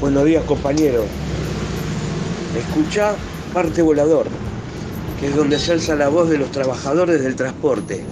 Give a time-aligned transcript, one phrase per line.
[0.00, 1.04] Buenos días compañeros.
[2.56, 3.14] Escucha
[3.52, 4.28] Parte Volador,
[5.20, 8.02] que es donde se alza la voz de los trabajadores del transporte.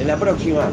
[0.00, 0.72] En la próxima.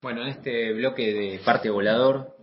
[0.00, 2.36] Bueno, en este bloque de Parte Volador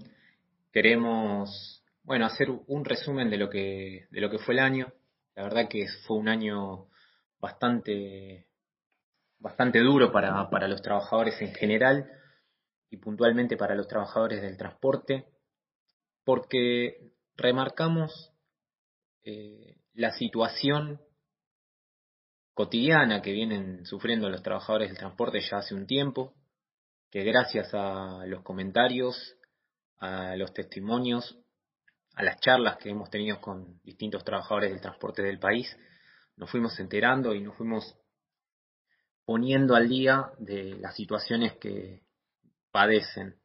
[0.73, 4.91] queremos, bueno, hacer un resumen de lo que de lo que fue el año.
[5.35, 6.89] La verdad que fue un año
[7.39, 8.46] bastante
[9.39, 12.09] bastante duro para, para los trabajadores en general
[12.89, 15.25] y puntualmente para los trabajadores del transporte,
[16.23, 18.33] porque remarcamos
[19.23, 21.01] eh, la situación
[22.53, 26.33] cotidiana que vienen sufriendo los trabajadores del transporte ya hace un tiempo,
[27.11, 29.35] que gracias a los comentarios,
[29.99, 31.37] a los testimonios,
[32.15, 35.67] a las charlas que hemos tenido con distintos trabajadores del transporte del país,
[36.35, 37.95] nos fuimos enterando y nos fuimos
[39.27, 42.01] poniendo al día de las situaciones que
[42.71, 43.35] padecen.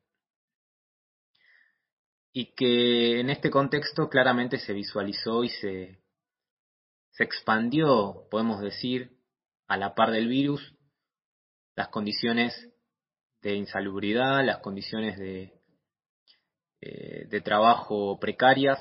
[2.33, 6.01] Y que en este contexto claramente se visualizó y se,
[7.11, 9.19] se expandió, podemos decir,
[9.67, 10.63] a la par del virus,
[11.75, 12.55] las condiciones
[13.41, 15.53] de insalubridad, las condiciones de,
[16.81, 18.79] eh, de trabajo precarias.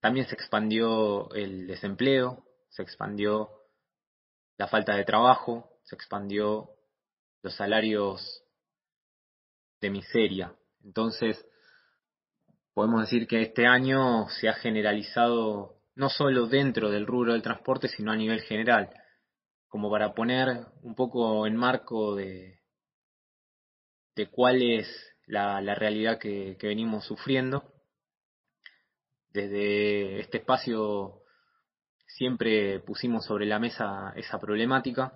[0.00, 3.57] También se expandió el desempleo, se expandió
[4.58, 6.70] la falta de trabajo, se expandió
[7.42, 8.44] los salarios
[9.80, 10.52] de miseria.
[10.84, 11.46] Entonces,
[12.74, 17.88] podemos decir que este año se ha generalizado no solo dentro del rubro del transporte,
[17.88, 18.90] sino a nivel general,
[19.68, 22.60] como para poner un poco en marco de,
[24.16, 24.88] de cuál es
[25.26, 27.72] la, realidad que venimos sufriendo.
[29.30, 31.17] Desde este espacio
[32.08, 35.12] siempre pusimos sobre la mesa esa problemática.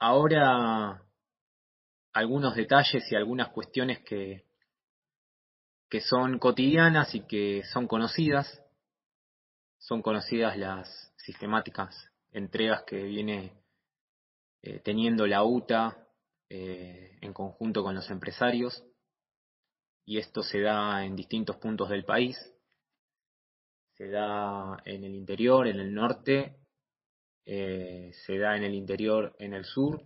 [0.00, 1.02] Ahora
[2.12, 4.44] algunos detalles y algunas cuestiones que,
[5.88, 8.62] que son cotidianas y que son conocidas.
[9.78, 13.52] Son conocidas las sistemáticas entregas que viene
[14.62, 15.96] eh, teniendo la UTA
[16.48, 18.84] eh, en conjunto con los empresarios
[20.04, 22.36] y esto se da en distintos puntos del país
[23.98, 26.56] se da en el interior, en el norte,
[27.44, 30.00] eh, se da en el interior, en el sur,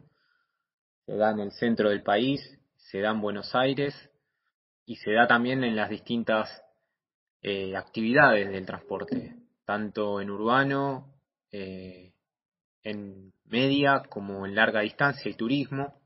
[1.04, 2.40] se da en el centro del país,
[2.76, 3.94] se da en Buenos Aires
[4.86, 6.48] y se da también en las distintas
[7.42, 9.36] eh, actividades del transporte,
[9.66, 11.14] tanto en urbano,
[11.50, 12.14] eh,
[12.82, 16.00] en media como en larga distancia y turismo.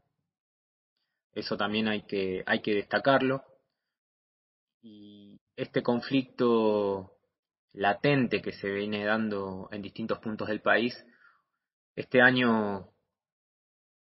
[1.32, 3.44] Eso también hay que, hay que destacarlo.
[4.82, 7.15] Y este conflicto
[7.76, 11.06] latente que se viene dando en distintos puntos del país,
[11.94, 12.88] este año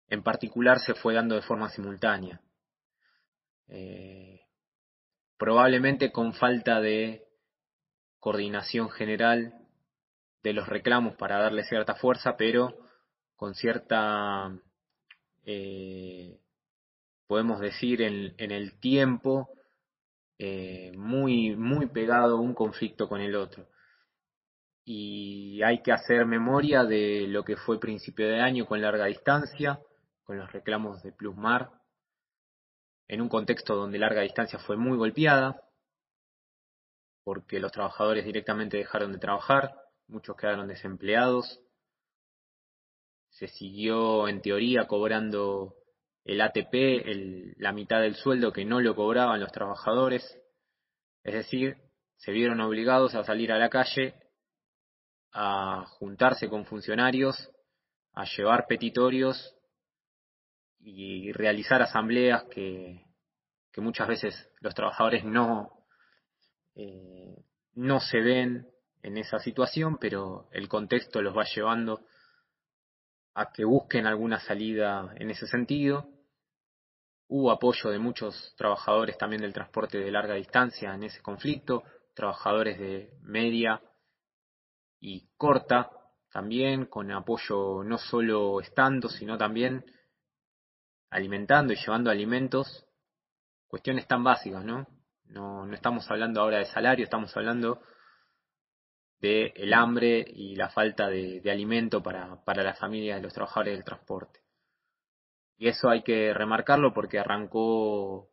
[0.09, 2.41] en particular se fue dando de forma simultánea.
[3.69, 4.41] Eh,
[5.37, 7.25] probablemente con falta de
[8.21, 9.55] coordinación general
[10.43, 12.79] de los reclamos para darle cierta fuerza, pero
[13.35, 14.57] con cierta,
[15.45, 16.39] eh,
[17.27, 19.49] podemos decir, en, el tiempo
[21.75, 23.69] muy, pegado un conflicto con el otro.
[24.85, 29.81] Y hay que hacer memoria de lo que fue principio de año con larga distancia,
[30.25, 31.71] con los reclamos de Plusmar,
[33.09, 35.61] en un contexto donde larga distancia fue muy golpeada,
[37.23, 39.75] porque los trabajadores directamente dejaron de trabajar,
[40.07, 41.61] muchos quedaron desempleados,
[43.31, 45.75] se siguió en teoría cobrando
[46.25, 50.41] el ATP, la mitad del sueldo que no lo cobraban los trabajadores,
[51.25, 51.79] es decir,
[52.17, 54.15] se vieron obligados a salir a la calle,
[55.33, 57.51] a juntarse con funcionarios,
[58.13, 59.57] a llevar petitorios
[60.79, 63.05] y realizar asambleas que,
[63.73, 65.85] que muchas veces los trabajadores no,
[66.77, 68.69] eh, no se ven
[69.03, 72.05] en esa situación, pero el contexto los va llevando
[73.35, 76.09] a que busquen alguna salida en ese sentido.
[77.27, 81.83] Hubo apoyo de muchos trabajadores también del transporte de larga distancia en ese conflicto,
[82.15, 83.81] trabajadores de media
[85.01, 85.91] y corta
[86.31, 89.85] también, con apoyo no solo estando, sino también
[91.11, 92.87] alimentando y llevando alimentos,
[93.69, 94.87] cuestiones tan básicas, ¿no?
[95.27, 97.81] No, estamos hablando ahora de salario, estamos hablando
[99.21, 103.33] de el hambre y la falta de, de alimento para, para las familias de los
[103.33, 104.44] trabajadores del transporte.
[105.57, 108.31] Y eso hay que remarcarlo porque arrancó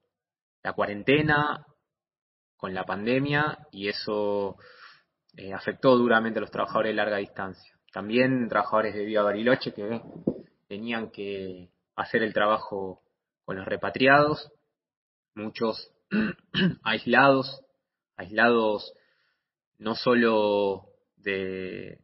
[0.64, 1.66] la cuarentena
[2.58, 4.58] con la pandemia y eso
[5.36, 7.76] eh, afectó duramente a los trabajadores de larga distancia.
[7.92, 10.02] También trabajadores de Vía Bariloche que
[10.68, 13.02] tenían que hacer el trabajo
[13.44, 14.52] con los repatriados,
[15.36, 15.92] muchos
[16.84, 17.66] aislados,
[18.16, 18.94] aislados
[19.78, 20.86] no solo
[21.18, 22.00] de,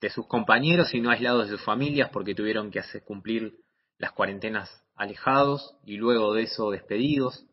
[0.00, 3.54] de sus compañeros, sino aislados de sus familias porque tuvieron que hacer cumplir
[3.98, 7.46] las cuarentenas alejados y luego de eso despedidos.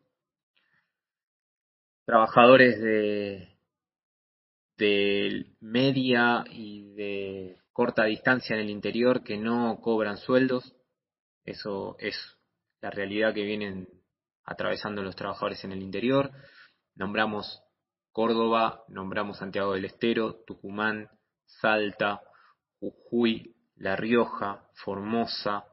[2.06, 3.57] Trabajadores de,
[4.77, 10.75] de media y de corta distancia en el interior que no cobran sueldos.
[11.44, 12.15] Eso es
[12.81, 13.88] la realidad que vienen
[14.44, 16.31] atravesando los trabajadores en el interior.
[16.95, 17.63] Nombramos
[18.12, 21.09] Córdoba, nombramos Santiago del Estero, Tucumán,
[21.45, 22.21] Salta,
[22.80, 25.66] Jujuy, La Rioja, Formosa,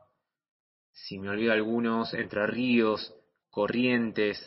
[0.93, 3.15] si me olvido algunos, Entre Ríos,
[3.51, 4.39] Corrientes,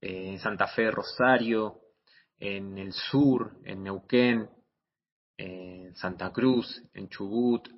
[0.00, 1.80] eh, Santa Fe, Rosario,
[2.38, 4.48] en el sur, en Neuquén,
[5.36, 7.68] en Santa Cruz, en Chubut,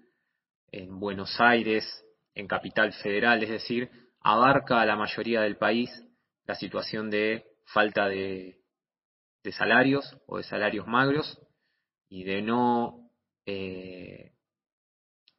[0.71, 1.85] en Buenos Aires,
[2.35, 5.91] en Capital Federal, es decir, abarca a la mayoría del país
[6.47, 8.61] la situación de falta de,
[9.43, 11.39] de salarios o de salarios magros
[12.09, 13.00] y de no
[13.51, 14.33] eh,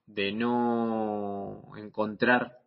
[0.06, 2.58] de no encontrar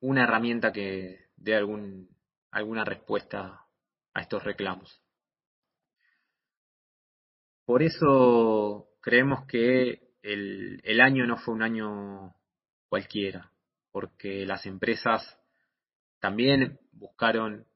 [0.00, 2.08] una herramienta que dé algún,
[2.52, 3.66] alguna respuesta
[4.12, 5.02] a estos reclamos.
[7.64, 12.36] Por eso creemos que el, el año no fue un año
[12.88, 13.50] cualquiera,
[13.90, 15.22] porque las empresas
[16.20, 17.66] también buscaron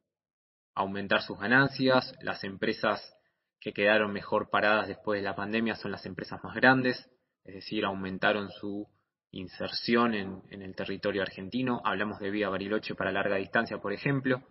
[0.74, 3.17] aumentar sus ganancias, las empresas
[3.60, 7.10] que quedaron mejor paradas después de la pandemia son las empresas más grandes,
[7.44, 8.88] es decir, aumentaron su
[9.30, 11.80] inserción en, el territorio argentino.
[11.84, 14.42] Hablamos de Vía Bariloche para larga distancia, por ejemplo,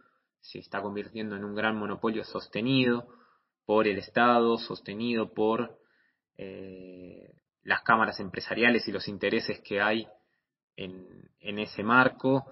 [0.41, 3.07] se está convirtiendo en un gran monopolio sostenido
[3.65, 5.79] por el Estado, sostenido por
[6.37, 7.33] eh,
[7.63, 10.07] las cámaras empresariales y los intereses que hay
[10.75, 11.05] en,
[11.39, 12.45] en ese marco.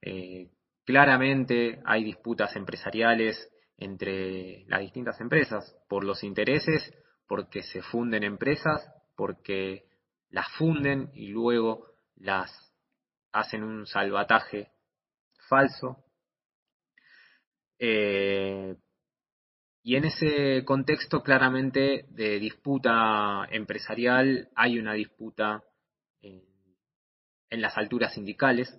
[0.00, 0.50] Eh,
[0.84, 6.92] claramente hay disputas empresariales entre las distintas empresas por los intereses,
[7.26, 9.86] porque se funden empresas, porque
[10.30, 11.86] las funden y luego
[12.16, 12.50] las
[13.32, 14.70] hacen un salvataje
[15.48, 16.04] falso
[17.78, 18.76] eh,
[19.82, 25.62] y en ese contexto claramente de disputa empresarial hay una disputa
[26.22, 26.42] en,
[27.50, 28.74] en las alturas sindicales.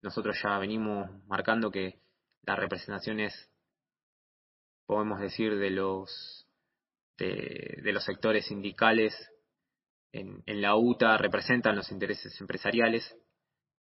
[0.00, 2.00] Nosotros ya venimos marcando que
[2.42, 3.50] las representaciones,
[4.86, 6.46] podemos decir, de los,
[7.18, 9.14] de, los sectores sindicales
[10.12, 13.16] en, en, la UTA representan los intereses empresariales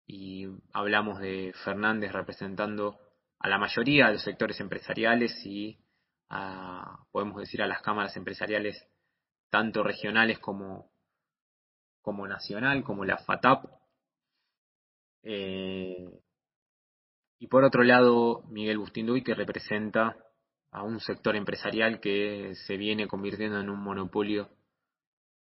[0.06, 2.98] y hablamos de Fernández representando
[3.38, 5.78] a la mayoría de los sectores empresariales y
[6.28, 8.86] a, podemos decir a las cámaras empresariales
[9.50, 10.90] tanto regionales como,
[12.02, 13.64] como nacional, como la FATAP.
[15.22, 16.10] Eh,
[17.38, 20.16] y por otro lado, Miguel Bustinduy, que representa
[20.70, 24.50] a un sector empresarial que se viene convirtiendo en un monopolio,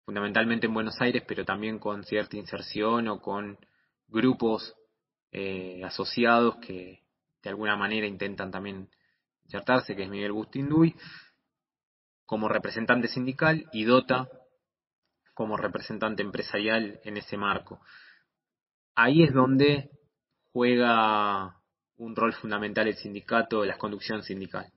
[0.05, 3.59] fundamentalmente en Buenos Aires, pero también con cierta inserción o con
[4.09, 4.75] grupos
[5.31, 7.03] eh, asociados que,
[7.43, 8.89] de alguna manera intentan también
[9.45, 10.95] insertarse, que es Miguel Bustinduy,
[12.25, 14.29] como representante sindical y Dota
[15.35, 17.81] como representante empresarial en ese marco.
[18.95, 19.91] Ahí es donde
[20.53, 21.57] juega
[21.97, 24.71] un rol fundamental el sindicato, la conducción sindical.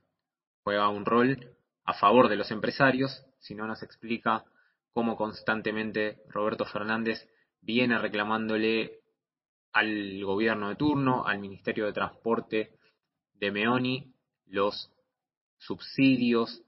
[0.66, 4.44] Juega un rol a favor de los empresarios, si no nos explica
[4.92, 7.24] cómo constantemente Roberto Fernández
[7.60, 8.98] viene reclamándole
[9.72, 12.80] al gobierno de turno, al Ministerio de Transporte
[13.34, 14.12] de Meoni,
[14.46, 14.90] los
[15.58, 16.64] subsidios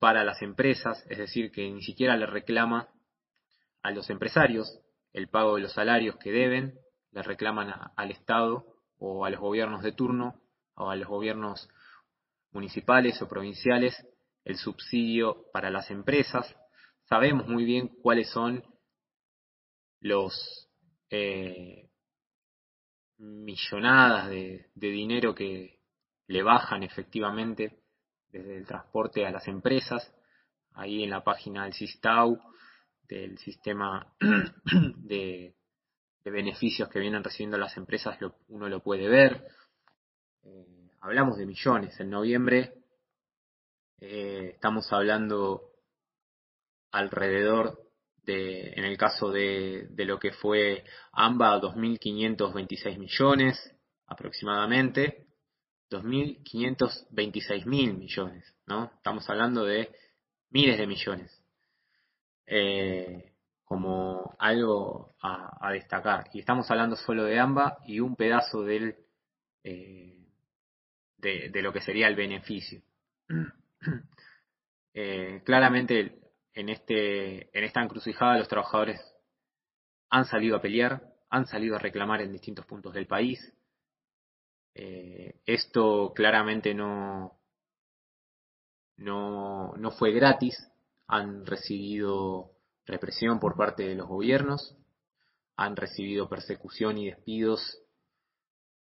[0.00, 2.88] para las empresas, es decir, que ni siquiera le reclama
[3.84, 4.80] a los empresarios
[5.12, 6.80] el pago de los salarios que deben,
[7.12, 8.66] le reclaman al Estado
[8.98, 10.40] o a los gobiernos de turno
[10.74, 11.68] o a los gobiernos
[12.52, 13.94] municipales o provinciales
[14.44, 16.54] el subsidio para las empresas.
[17.04, 18.62] Sabemos muy bien cuáles son
[20.00, 20.68] los
[21.10, 21.90] eh,
[23.18, 25.80] millonadas de, dinero que
[26.26, 27.82] le bajan efectivamente
[28.30, 30.14] desde el transporte a las empresas.
[30.72, 32.40] Ahí en la página del Sistau,
[33.08, 34.14] del sistema
[34.96, 35.54] de,
[36.24, 39.46] de beneficios que vienen recibiendo las empresas, lo, uno lo puede ver.
[40.44, 41.98] Eh, hablamos de millones.
[42.00, 42.74] En noviembre
[44.00, 45.70] eh, estamos hablando
[46.92, 47.90] alrededor
[48.32, 53.76] en el caso de, de lo que fue AMBA, 2.526 millones
[54.06, 55.26] aproximadamente,
[55.90, 58.92] 2.526 mil millones, ¿no?
[58.96, 59.90] Estamos hablando de
[60.50, 61.42] miles de millones.
[62.46, 63.32] Eh,
[63.64, 66.28] como algo a, destacar.
[66.32, 68.96] Y estamos hablando solo de AMBA y un pedazo del,
[69.62, 70.19] eh,
[71.20, 72.82] de, lo que sería el beneficio.
[74.92, 76.20] Eh, claramente
[76.52, 79.00] en, este, en esta encrucijada los trabajadores
[80.08, 83.38] han salido a pelear, han salido a reclamar en distintos puntos del país.
[84.74, 87.38] Eh, esto claramente no,
[88.96, 90.56] no, no fue gratis,
[91.06, 92.50] han recibido
[92.84, 94.76] represión por parte de los gobiernos,
[95.56, 97.78] han recibido persecución y despidos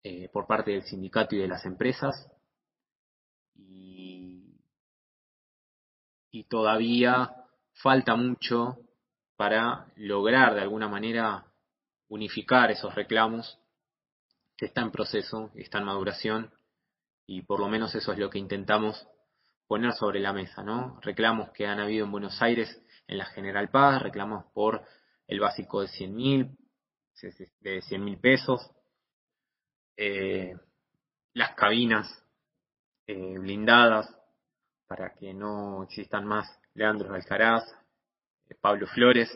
[0.08, 2.32] eh, por parte del sindicato y de las empresas
[3.56, 4.54] y,
[6.48, 7.34] todavía
[7.74, 8.78] falta mucho
[9.36, 11.48] para lograr de alguna manera
[12.08, 13.58] unificar esos reclamos
[14.56, 16.54] que está en proceso, está en maduración
[17.26, 19.08] y por lo menos eso es lo que intentamos
[19.66, 21.00] poner sobre la mesa, ¿no?
[21.02, 24.86] Reclamos que han habido en Buenos Aires en la General Paz, reclamos por
[25.26, 26.58] el básico de 100 mil,
[27.62, 28.70] de 100 mil pesos,
[29.98, 30.56] eh,
[31.34, 32.08] las cabinas
[33.08, 34.14] eh, blindadas
[34.88, 37.64] para que no existan más Leandro Alcaraz,
[38.50, 39.30] eh, Pablo Flores.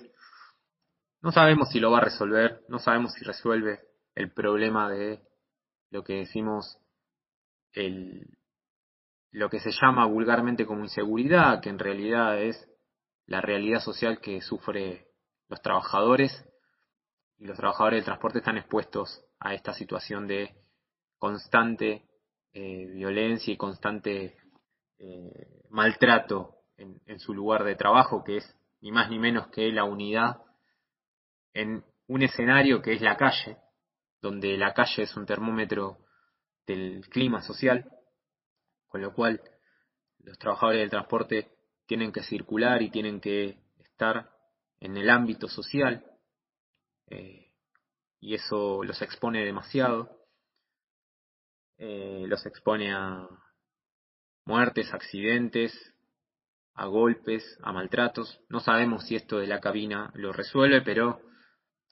[1.22, 3.80] No sabemos si lo va a resolver, no sabemos si resuelve
[4.16, 5.22] el problema de
[5.92, 6.78] lo que decimos
[7.74, 8.28] el,
[9.32, 12.68] lo que se llama vulgarmente como inseguridad, que en realidad es
[13.26, 15.08] la realidad social que sufre
[15.48, 16.32] los trabajadores
[17.38, 20.56] y los trabajadores del transporte están expuestos a esta situación de
[21.18, 22.04] constante
[22.54, 24.38] eh, violencia y constante
[24.98, 29.84] eh, maltrato en, su lugar de trabajo, que es ni más ni menos que la
[29.84, 30.42] unidad
[31.54, 33.58] en un escenario que es la calle,
[34.22, 35.98] donde la calle es un termómetro
[36.66, 37.90] del clima social,
[38.88, 39.42] con lo cual
[40.20, 41.52] los trabajadores del transporte
[41.86, 44.30] tienen que circular y tienen que estar
[44.80, 46.06] en el ámbito social
[47.08, 47.49] eh,
[48.20, 50.10] y eso los expone demasiado,
[51.78, 53.28] eh, los expone a
[54.46, 55.74] muertes, accidentes,
[56.74, 58.42] a golpes, a maltratos.
[58.50, 61.22] No sabemos si esto de la cabina lo resuelve, pero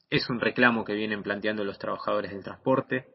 [0.10, 3.08] es un reclamo que vienen planteando los trabajadores del transporte.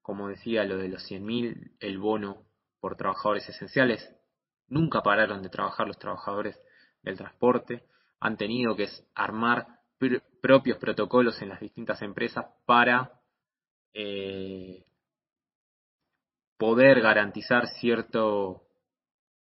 [0.00, 2.46] Como decía, lo de los 100.000, el bono
[2.80, 4.14] por trabajadores esenciales.
[4.66, 6.58] Nunca pararon de trabajar los trabajadores
[7.02, 7.84] del transporte.
[8.20, 9.81] Han tenido que armar
[10.40, 13.20] propios protocolos en las distintas empresas para
[13.94, 14.84] eh,
[16.56, 18.62] poder garantizar cierto,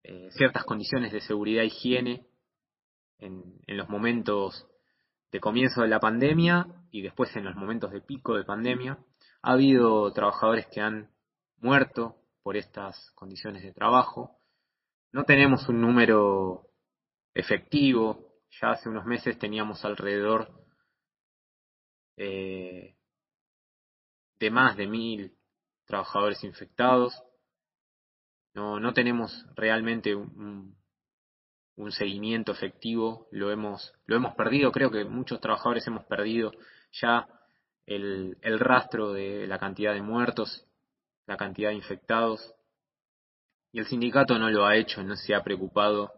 [0.03, 2.27] eh, ciertas condiciones de seguridad e higiene
[3.19, 4.67] en, en los momentos
[5.31, 8.99] de comienzo de la pandemia y después en los momentos de pico de pandemia.
[9.43, 11.11] Ha habido trabajadores que han
[11.59, 14.39] muerto por estas condiciones de trabajo.
[15.13, 16.69] No tenemos un número
[17.35, 18.24] efectivo.
[18.61, 20.51] Ya hace unos meses teníamos alrededor
[22.17, 22.97] eh,
[24.39, 25.37] de más de mil
[25.87, 27.21] trabajadores infectados.
[28.55, 30.77] No, no tenemos realmente un,
[31.91, 33.29] seguimiento efectivo.
[33.31, 34.73] Lo hemos, lo hemos perdido.
[34.73, 36.53] Creo que muchos trabajadores hemos perdido
[36.93, 37.29] ya
[37.87, 40.67] el rastro de la cantidad de muertos
[41.27, 42.55] la cantidad de infectados.
[43.73, 46.13] Y el sindicato no lo ha hecho, no se ha preocupado,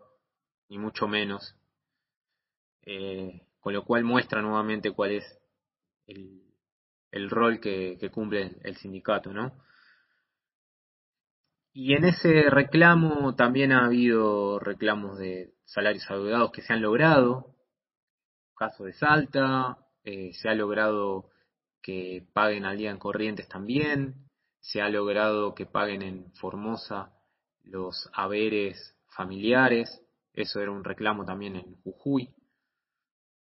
[0.68, 1.55] ni mucho menos.
[2.86, 5.38] Eh, con lo cual muestra nuevamente cuál es
[6.06, 6.42] el,
[7.10, 9.52] el rol que, cumple el sindicato, ¿no?
[11.72, 17.54] Y en ese reclamo también ha habido reclamos de salarios adeudados que se han logrado.
[18.56, 21.28] Caso de Salta, eh, se ha logrado
[21.82, 24.26] que paguen al día en corrientes también
[24.66, 27.12] se ha logrado que paguen en Formosa
[27.62, 30.02] los haberes familiares,
[30.32, 32.34] eso era un reclamo también en Jujuy.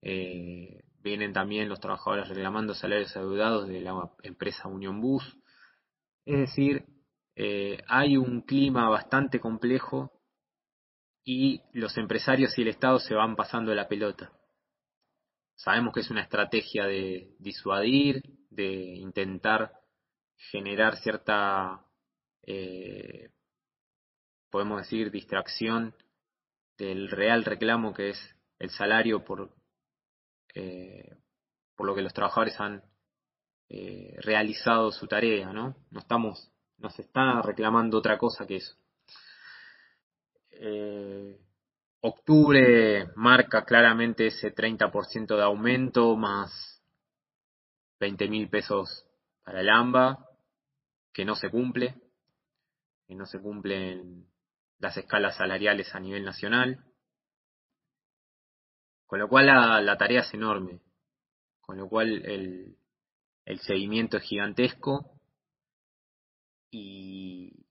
[0.01, 5.37] Eh, vienen también los trabajadores reclamando salarios adeudados de la empresa Unión Bus.
[6.25, 6.85] Es decir,
[7.35, 10.11] eh, hay un clima bastante complejo
[11.23, 14.31] y los empresarios y el Estado se van pasando la pelota.
[15.55, 19.71] Sabemos que es una estrategia de disuadir, de intentar
[20.51, 21.85] generar cierta,
[22.41, 23.29] eh,
[24.49, 25.95] podemos decir, distracción
[26.77, 29.53] del real reclamo que es el salario por,
[30.53, 31.17] eh,
[31.75, 32.83] por lo que los trabajadores han
[33.69, 35.75] eh, realizado su tarea, ¿no?
[35.91, 38.75] No estamos, no se está reclamando otra cosa que eso.
[42.01, 46.81] octubre marca claramente ese 30% de aumento más
[47.99, 49.05] 20 mil pesos
[49.43, 50.27] para el AMBA
[51.13, 51.95] que no se cumple,
[53.07, 54.27] que no se cumplen
[54.79, 56.83] las escalas salariales a nivel nacional,
[59.11, 60.79] Con lo cual la, tarea es enorme,
[61.59, 62.77] con lo cual el,
[63.43, 65.19] el seguimiento es gigantesco
[66.71, 67.65] y,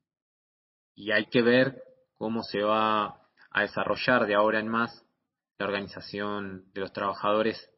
[0.95, 1.83] y hay que ver
[2.19, 5.03] cómo se va a desarrollar de ahora en más
[5.57, 7.71] la organización de los trabajadores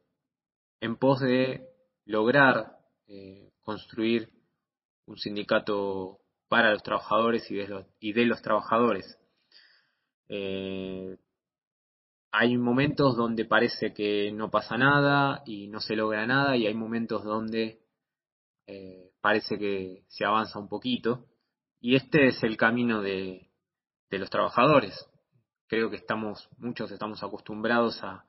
[0.81, 1.65] en pos de
[2.03, 4.29] lograr eh, construir
[5.05, 9.17] un sindicato para los trabajadores y de los, y de los trabajadores.
[10.27, 11.12] Eh,
[12.35, 16.73] hay momentos donde parece que no pasa nada y no se logra nada y hay
[16.73, 17.79] momentos donde
[18.65, 21.27] eh, parece que se avanza un poquito
[21.79, 23.51] y este es el camino de,
[24.09, 24.93] los trabajadores.
[25.67, 28.25] Creo que estamos, muchos estamos acostumbrados a,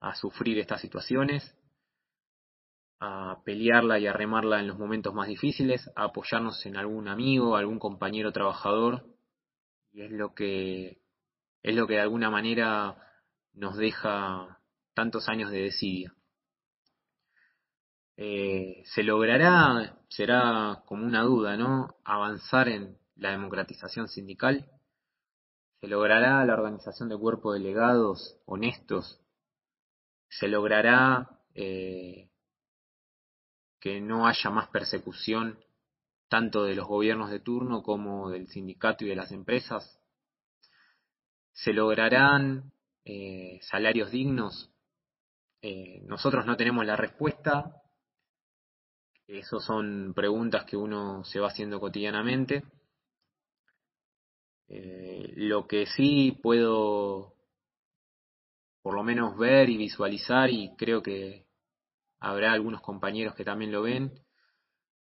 [0.00, 1.56] a sufrir estas situaciones,
[3.00, 7.56] a pelearla y a remarla en los momentos más difíciles, a apoyarnos en algún amigo,
[7.56, 9.06] algún compañero trabajador,
[9.90, 11.00] y es lo que
[11.62, 13.05] es lo que de alguna manera
[13.56, 14.60] nos deja
[14.94, 16.14] tantos años de desidia.
[18.16, 21.96] Eh, se logrará, será como una duda, ¿no?
[22.04, 24.70] Avanzar en la democratización sindical
[25.80, 29.20] se logrará la organización de cuerpos delegados honestos,
[30.28, 32.30] se logrará eh,
[33.80, 35.58] que no haya más persecución
[36.28, 40.00] tanto de los gobiernos de turno como del sindicato y de las empresas,
[41.52, 42.72] se lograrán
[43.06, 44.70] eh, salarios dignos.
[45.62, 47.82] Eh, nosotros no tenemos la respuesta,
[49.28, 52.64] esas son preguntas que uno se va haciendo cotidianamente.
[54.68, 57.34] Eh, lo que sí puedo
[58.82, 61.46] por lo menos ver y visualizar, y creo que
[62.18, 64.12] habrá algunos compañeros que también lo ven,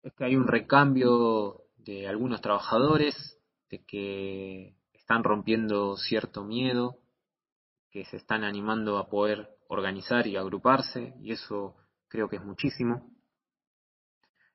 [0.02, 3.38] es que hay un recambio de algunos trabajadores,
[3.70, 7.05] de que están rompiendo cierto miedo,
[7.96, 11.78] que se están animando a poder organizar y agruparse, y eso
[12.10, 13.10] creo que es muchísimo.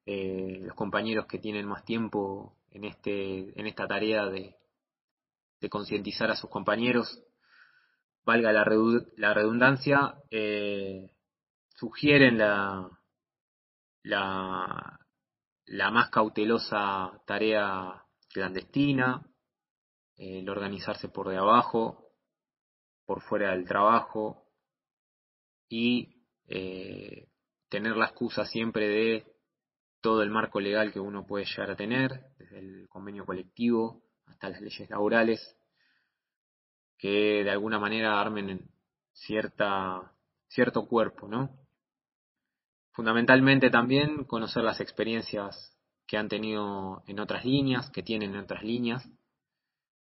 [0.05, 4.59] Eh, los compañeros que tienen más tiempo en, este, en esta tarea de,
[5.71, 7.23] concientizar a sus compañeros,
[8.27, 11.11] valga la, redundancia, eh,
[11.77, 12.91] sugieren la,
[14.03, 15.01] la,
[15.65, 19.27] la, más cautelosa tarea clandestina,
[20.19, 22.10] el organizarse por de abajo,
[23.11, 24.41] por fuera del trabajo
[25.69, 27.27] y eh,
[27.69, 29.27] tener la excusa siempre de
[30.01, 34.51] todo el marco legal que uno puede llegar a tener, desde el convenio colectivo, hasta
[34.51, 35.57] las leyes laborales,
[36.99, 38.71] que de alguna manera armen
[39.13, 40.13] cierta,
[40.47, 41.51] cierto cuerpo, ¿no?
[42.93, 48.63] Fundamentalmente también conocer las experiencias que han tenido en otras líneas, que tienen en otras
[48.63, 49.05] líneas,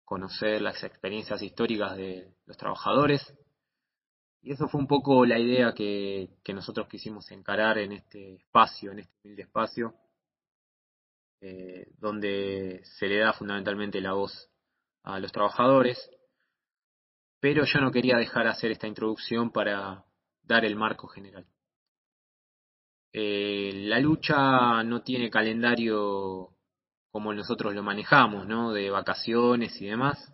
[0.06, 3.22] conocer las experiencias históricas de los trabajadores.
[4.42, 9.00] Y eso fue un poco la idea que, nosotros quisimos encarar en este espacio, en
[9.00, 9.94] este humilde espacio,
[11.42, 14.50] eh, donde se le da fundamentalmente la voz
[15.04, 16.10] a los trabajadores,
[17.40, 20.04] pero yo no quería dejar hacer esta introducción para
[20.42, 21.46] dar el marco general.
[23.14, 26.56] Eh, la lucha no tiene calendario
[27.12, 28.74] como nosotros lo manejamos, ¿no?
[28.74, 30.34] De vacaciones y demás.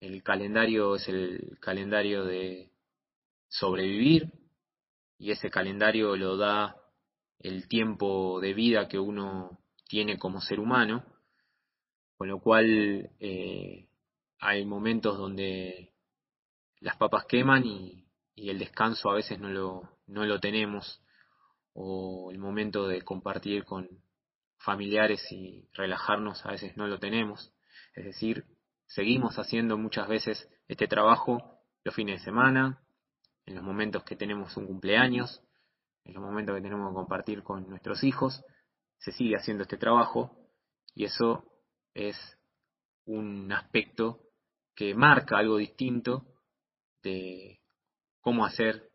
[0.00, 2.70] El calendario es el calendario de
[3.48, 4.32] sobrevivir
[5.18, 6.76] y ese calendario lo da
[7.38, 11.04] el tiempo de vida que uno tiene como ser humano,
[12.16, 13.88] con lo cual eh,
[14.38, 15.92] hay momentos donde
[16.80, 18.00] las papas queman y,
[18.36, 21.00] el descanso a veces no lo, no lo tenemos,
[21.72, 23.88] o el momento de compartir con
[24.58, 27.52] familiares y relajarnos a veces no lo tenemos.
[27.94, 28.44] Es decir,
[28.86, 32.80] seguimos haciendo muchas veces este trabajo los fines de semana,
[33.46, 35.42] en los momentos que tenemos un cumpleaños,
[36.04, 38.42] en los momentos que tenemos que compartir con nuestros hijos,
[38.98, 40.36] se sigue haciendo este trabajo
[40.94, 41.44] y eso
[41.92, 42.16] es
[43.04, 44.20] un aspecto
[44.74, 46.26] que marca algo distinto
[47.02, 47.60] de
[48.20, 48.90] cómo hacer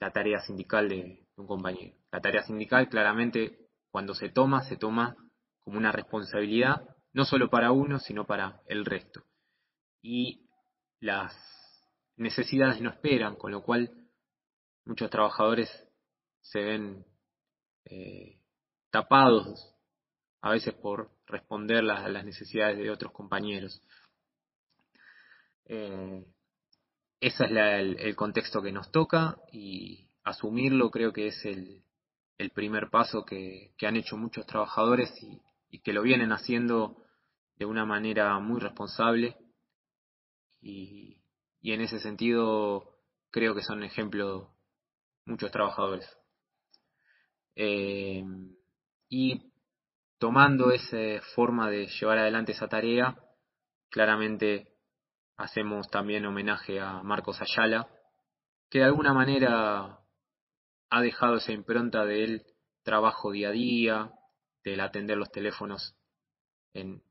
[0.00, 1.96] la tarea sindical de un compañero.
[2.10, 5.16] La tarea sindical claramente cuando se toma, se toma
[5.64, 9.24] como una responsabilidad, no solo para uno, sino para el resto.
[10.02, 10.50] Y
[11.00, 11.34] las
[12.18, 13.90] necesidades no esperan, con lo cual
[14.84, 15.70] muchos trabajadores
[16.42, 17.06] se ven
[17.86, 18.38] eh,
[18.90, 19.74] tapados
[20.42, 23.80] a veces por responder a las necesidades de otros compañeros.
[25.64, 26.22] Eh,
[27.18, 31.82] ese es el, contexto que nos toca y asumirlo creo que es el,
[32.52, 35.40] primer paso que, han hecho muchos trabajadores y,
[35.80, 37.05] que lo vienen haciendo
[37.56, 39.36] de una manera muy responsable
[40.60, 41.18] y,
[41.60, 42.96] y en ese sentido
[43.30, 44.54] creo que son ejemplo
[45.24, 46.08] muchos trabajadores.
[47.54, 48.22] Eh,
[49.08, 49.52] y
[50.18, 53.18] tomando esa forma de llevar adelante esa tarea,
[53.90, 54.76] claramente
[55.36, 57.88] hacemos también homenaje a Marcos Ayala,
[58.70, 60.00] que de alguna manera
[60.90, 62.44] ha dejado esa impronta del
[62.82, 64.12] trabajo día a día,
[64.64, 65.96] del atender los teléfonos
[66.72, 67.02] en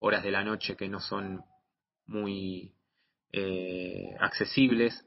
[0.00, 1.44] horas de la noche que no son
[2.06, 2.74] muy
[3.32, 5.06] eh, accesibles,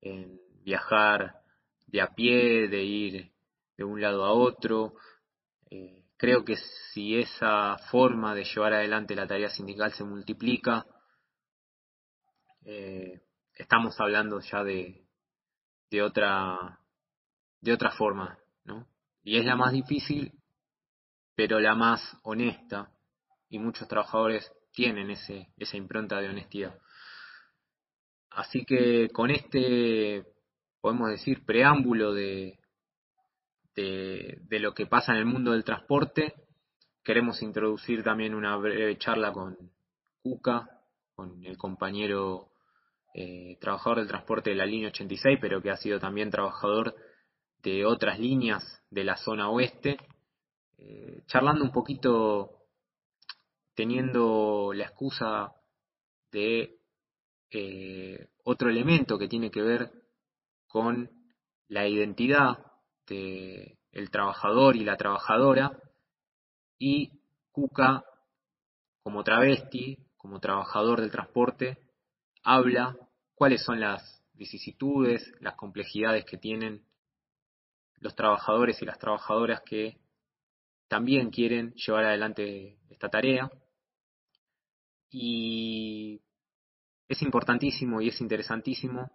[0.00, 1.40] en viajar
[1.86, 3.32] de a pie, de ir
[3.76, 4.94] de un lado a otro.
[5.70, 6.56] Eh, creo que
[6.92, 10.86] si esa forma de llevar adelante la tarea sindical se multiplica,
[12.64, 13.22] eh,
[13.54, 15.04] estamos hablando ya de,
[15.90, 16.78] de otra
[17.60, 18.88] de otra forma, ¿no?
[19.22, 20.32] Y es la más difícil,
[21.36, 22.90] pero la más honesta,
[23.52, 26.74] y muchos trabajadores tienen ese, esa impronta de honestidad.
[28.30, 30.24] Así que con este,
[30.80, 32.58] podemos decir, preámbulo de,
[33.74, 36.32] de, lo que pasa en el mundo del transporte,
[37.04, 39.54] queremos introducir también una breve charla con
[40.22, 40.70] Cuca,
[41.14, 42.52] con el compañero
[43.12, 46.96] eh, trabajador del transporte de la línea 86, pero que ha sido también trabajador
[47.62, 49.98] de otras líneas de la zona oeste,
[50.78, 52.61] eh, charlando un poquito,
[53.74, 55.52] teniendo la excusa
[56.30, 56.78] de
[57.50, 59.92] eh, otro elemento que tiene que ver
[60.66, 61.10] con
[61.68, 62.58] la identidad
[63.06, 65.78] del el trabajador y la trabajadora
[66.78, 67.10] y
[67.50, 68.04] Cuca
[69.02, 71.78] como travesti, como trabajador del transporte,
[72.42, 72.96] habla
[73.34, 76.86] cuáles son las vicisitudes, las complejidades que tienen
[77.96, 79.98] los trabajadores y las trabajadoras que
[80.88, 83.50] también quieren llevar adelante esta tarea.
[85.12, 86.20] Y
[87.08, 89.10] es importantísimo y es interesantísimo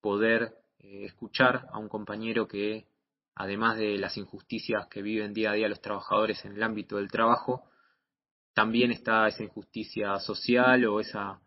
[0.00, 2.88] poder eh, escuchar a un compañero que,
[3.34, 7.10] además de las injusticias que viven día a día los trabajadores en el ámbito del
[7.10, 7.70] trabajo,
[8.54, 11.40] también está esa injusticia social o esa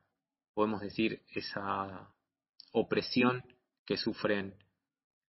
[0.60, 2.12] podemos decir, esa
[2.74, 3.44] opresión
[3.86, 4.54] que sufren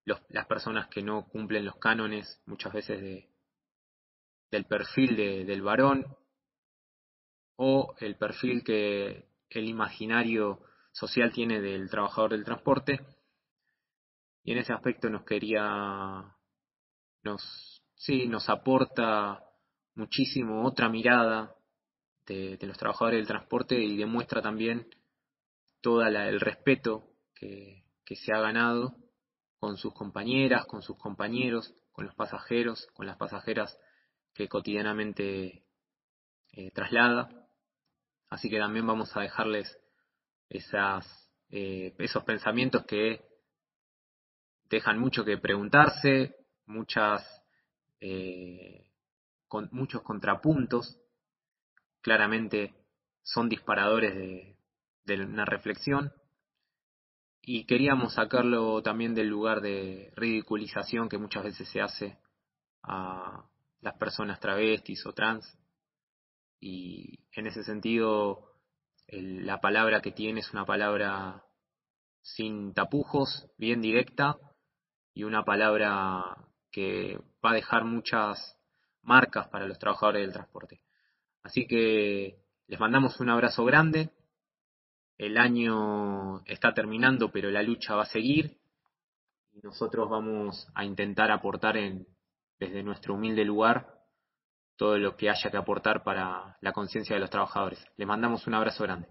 [0.04, 3.28] las personas que no cumplen los cánones muchas veces de,
[4.50, 6.04] del perfil del varón
[7.62, 10.60] o el perfil que el imaginario
[10.92, 13.00] social tiene del trabajador del transporte.
[14.42, 16.34] Y en ese aspecto nos quería,
[17.22, 19.44] nos, sí, nos aporta
[19.94, 21.54] muchísimo otra mirada
[22.24, 24.88] de, los trabajadores del transporte y demuestra también
[25.82, 28.96] todo el respeto que, se ha ganado
[29.58, 33.78] con sus compañeras, con sus compañeros, con los pasajeros, con las pasajeras
[34.32, 35.66] que cotidianamente
[36.52, 37.39] eh, traslada.
[38.30, 39.76] Así que también vamos a dejarles
[41.50, 43.20] eh, esos pensamientos que
[44.68, 46.36] dejan mucho que preguntarse,
[48.00, 48.86] eh,
[49.72, 50.96] muchos contrapuntos.
[52.00, 52.74] Claramente
[53.22, 54.14] son disparadores
[55.04, 56.12] de una reflexión
[57.42, 62.18] y queríamos sacarlo también del lugar de ridiculización que muchas veces se hace
[62.82, 63.44] a
[63.80, 65.59] las personas travestis o trans
[66.60, 68.50] y en ese sentido
[69.08, 71.44] la palabra que tiene es una palabra
[72.22, 74.36] sin tapujos, bien directa
[75.14, 76.36] y una palabra
[76.70, 78.56] que va a dejar muchas
[79.02, 80.82] marcas para los trabajadores del transporte.
[81.42, 84.10] Así que les mandamos un abrazo grande,
[85.18, 88.60] el año está terminando, pero la lucha va a seguir
[89.52, 92.06] y nosotros vamos a intentar aportar en,
[92.58, 93.99] desde nuestro humilde lugar
[94.80, 97.86] todo lo que haya que aportar para la conciencia de los trabajadores.
[97.98, 99.08] Les mandamos un abrazo grande.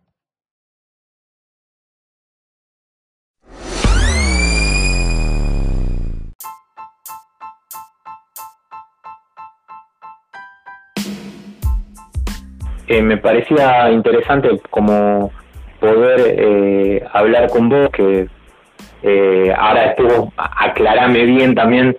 [12.88, 15.32] Eh, me parecía interesante como
[15.80, 18.28] poder eh, hablar con vos, que
[19.04, 21.96] eh, ahora estuvo, aclarame bien también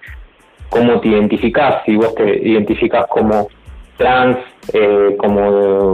[0.68, 3.48] cómo te identificás, si vos te identificás como
[4.00, 4.38] trans,
[4.72, 5.92] eh, como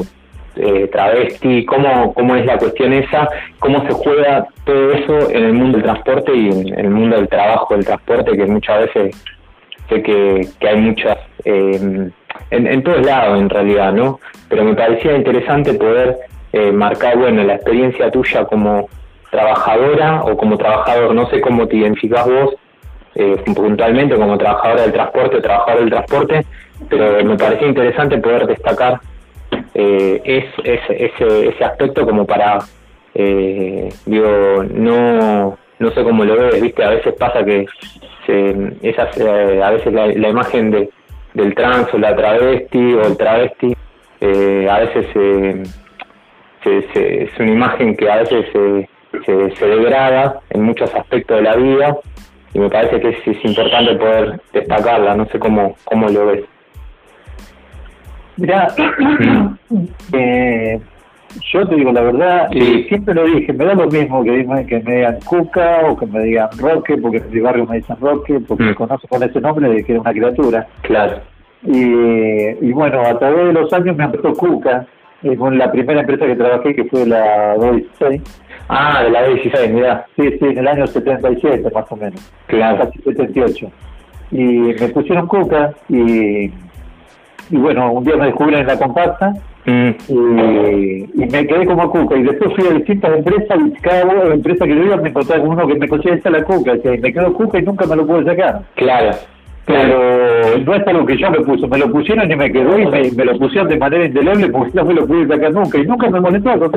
[0.54, 5.52] eh, travesti, cómo, cómo es la cuestión esa, cómo se juega todo eso en el
[5.52, 9.24] mundo del transporte y en el mundo del trabajo del transporte, que muchas veces
[9.88, 12.10] sé que, que hay muchas, eh,
[12.50, 14.20] en, en todos lados en realidad, ¿no?
[14.48, 16.16] Pero me parecía interesante poder
[16.52, 18.88] eh, marcar, bueno, la experiencia tuya como
[19.32, 22.54] trabajadora o como trabajador, no sé cómo te identificas vos
[23.16, 26.46] eh, puntualmente como trabajadora del transporte trabajador del transporte,
[26.88, 29.00] pero me parecía interesante poder destacar
[29.74, 30.80] eh, ese,
[31.48, 32.58] ese aspecto como para,
[33.14, 37.66] eh, digo, no, no sé cómo lo ves, viste, a veces pasa que
[38.26, 40.90] se, esas, eh, a veces la, la, imagen de,
[41.34, 43.76] del trans o la travesti o el travesti,
[44.20, 45.62] eh, a veces se,
[47.22, 48.88] es una imagen que a veces se,
[49.56, 51.96] se, degrada en muchos aspectos de la vida
[52.56, 56.44] y me parece que es, importante poder destacarla, no sé cómo, cómo lo ves.
[58.38, 58.68] Mira,
[60.14, 60.80] eh,
[61.52, 64.80] yo te digo la verdad, y siempre lo dije, me da lo mismo que, que
[64.80, 68.40] me digan Cuca o que me digan Roque, porque en mi barrio me dicen Roque,
[68.40, 68.76] porque me mm.
[68.76, 70.66] conozco con ese nombre de que era una criatura.
[70.80, 71.20] Claro.
[71.62, 74.86] Y, y bueno, a través de los años me empezó Cuca,
[75.24, 78.22] eh, con la primera empresa que trabajé, que fue la 216.
[78.68, 80.06] Ah, de la 216, mira.
[80.16, 82.32] Sí, sí, en el año 77 más o menos.
[82.46, 82.78] Claro.
[82.78, 83.70] Casi 78.
[84.32, 89.32] Y me pusieron Cuca y, y bueno, un día me descubren en la compacta
[89.66, 89.90] Mm.
[90.08, 92.16] Y, me quedé como cuca.
[92.16, 95.52] Y después fui a distintas empresas y cada empresa que yo iba me encontraba con
[95.52, 96.78] uno que me esa la cuca.
[96.78, 98.62] Que me quedo cuca y nunca me lo pude sacar.
[98.76, 99.16] Claro.
[99.66, 102.86] Pero no es algo que yo me puse, me lo pusieron y me quedó y
[102.86, 105.78] me, lo pusieron de manera indeleble porque no me lo pude sacar nunca.
[105.78, 106.70] Y nunca me molestó, no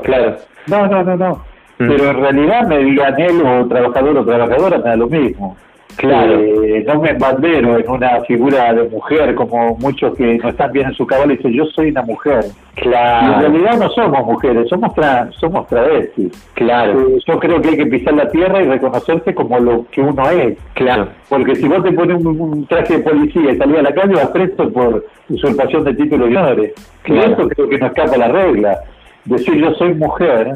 [0.00, 0.36] Claro.
[0.68, 1.34] No, no, no, no.
[1.78, 1.88] Mm.
[1.88, 5.56] Pero en realidad me digan él o trabajador o trabajadora me da lo mismo.
[5.98, 6.38] Claro.
[6.38, 10.86] Eh, no me bandero en una figura de mujer como muchos que no están bien
[10.86, 12.44] en su cabal y dicen yo soy una mujer.
[12.76, 13.26] Claro.
[13.26, 16.30] Y en realidad no somos mujeres, somos tra somos travestis.
[16.54, 17.00] Claro.
[17.00, 20.30] Eh, yo creo que hay que pisar la tierra y reconocerse como lo que uno
[20.30, 20.56] es.
[20.74, 21.08] Claro.
[21.28, 24.28] Porque si vos te pones un, traje de policía y salís a la calle vas
[24.28, 26.74] preso por usurpación de títulos y honores.
[27.02, 27.28] Claro.
[27.28, 28.78] Y eso creo que no escapa la regla.
[29.24, 30.52] Decir yo soy mujer,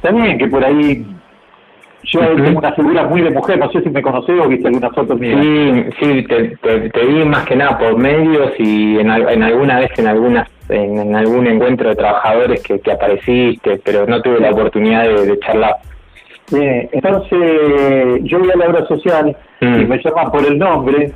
[0.00, 1.06] también que por ahí
[2.04, 4.90] yo tengo una figura muy de mujer, no sé si me conocés o viste alguna
[4.90, 5.36] foto mía.
[5.40, 9.90] Sí, sí, te, te, vi más que nada por medios y en, en alguna vez
[9.98, 15.04] en algunas en, algún encuentro de trabajadores que, que apareciste, pero no tuve la oportunidad
[15.04, 15.76] de, charlar.
[16.50, 19.88] entonces yo voy a la obra social y mm.
[19.88, 21.12] me llaman por el nombre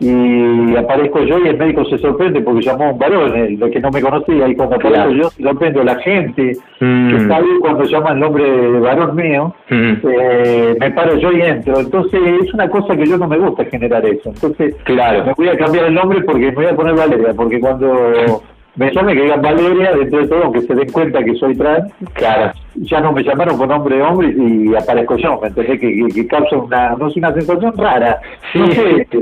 [0.00, 3.80] y aparezco yo y el médico se sorprende porque llamó a un varón, el que
[3.80, 7.10] no me conocía, y cuando aparezco yo se sorprende la gente mm.
[7.10, 9.92] que está ahí cuando llama el nombre de varón mío, mm.
[10.02, 11.78] eh, me paro yo y entro.
[11.78, 14.30] Entonces es una cosa que yo no me gusta generar eso.
[14.30, 15.24] Entonces claro.
[15.26, 18.42] me voy a cambiar el nombre porque me voy a poner Valeria, porque cuando
[18.76, 21.92] me llame que digan Valeria, dentro de todo, aunque se den cuenta que soy trans,
[22.14, 22.52] claro.
[22.74, 26.26] ya no me llamaron con nombre de hombre y aparezco yo, me entendés que, que,
[26.26, 28.20] causa una, no es una sensación rara,
[28.52, 28.60] sí,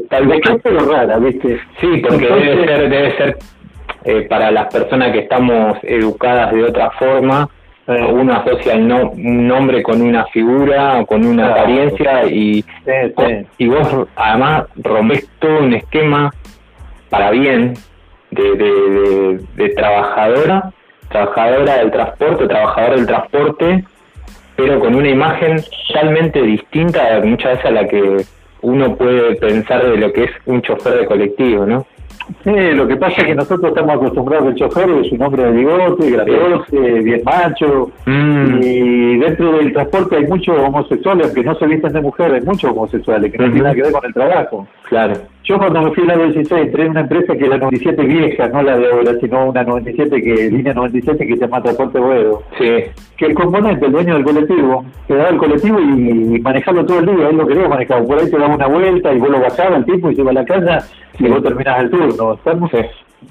[0.09, 1.59] tal vez pero rara, ¿viste?
[1.81, 3.39] Sí, porque debe ser, debe ser
[4.05, 7.49] eh, para las personas que estamos educadas de otra forma,
[7.87, 12.65] uno asocia el no, un nombre con una figura, con una apariencia y,
[13.59, 16.33] y vos además rompes todo un esquema
[17.11, 17.75] para bien
[18.33, 20.73] de, de, de, trabajadora,
[21.09, 23.85] trabajadora del transporte, trabajador del transporte,
[24.57, 28.25] pero con una imagen totalmente distinta muchas veces a la que
[28.63, 31.87] uno puede pensar de lo que es un chofer de colectivo, ¿no?
[32.45, 35.51] Sí, lo que pasa es que nosotros estamos acostumbrados al chofer es un hombre de
[35.51, 38.63] bigote, grandote, bien macho, mm.
[38.63, 42.71] y dentro del transporte hay muchos homosexuales, aunque no se visten de mujer, hay muchos
[42.71, 44.69] homosexuales que no tienen nada que ver con el trabajo.
[44.89, 45.15] Claro.
[45.45, 48.03] Yo cuando me fui a la 16 entré en una empresa que es la 97
[48.05, 51.99] vieja, no la de ahora, sino una 97 que línea 97 que se llama Transporte
[51.99, 52.43] Boedo.
[52.59, 52.71] Sí.
[53.17, 57.07] Que el componente, el dueño del colectivo, te daba el colectivo y, manejarlo todo el
[57.07, 58.05] día, él lo quería manejar.
[58.05, 60.31] Por ahí te daba una vuelta y vos lo bajaba el tipo y se iba
[60.31, 62.35] a la casa y vos terminás el turno.
[62.35, 62.71] Estamos,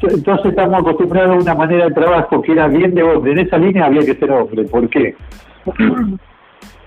[0.02, 3.32] Entonces estamos acostumbrados a una manera de trabajo que era bien de hombre.
[3.32, 4.66] En esa línea había que ser hombre.
[4.66, 5.16] ¿Por qué?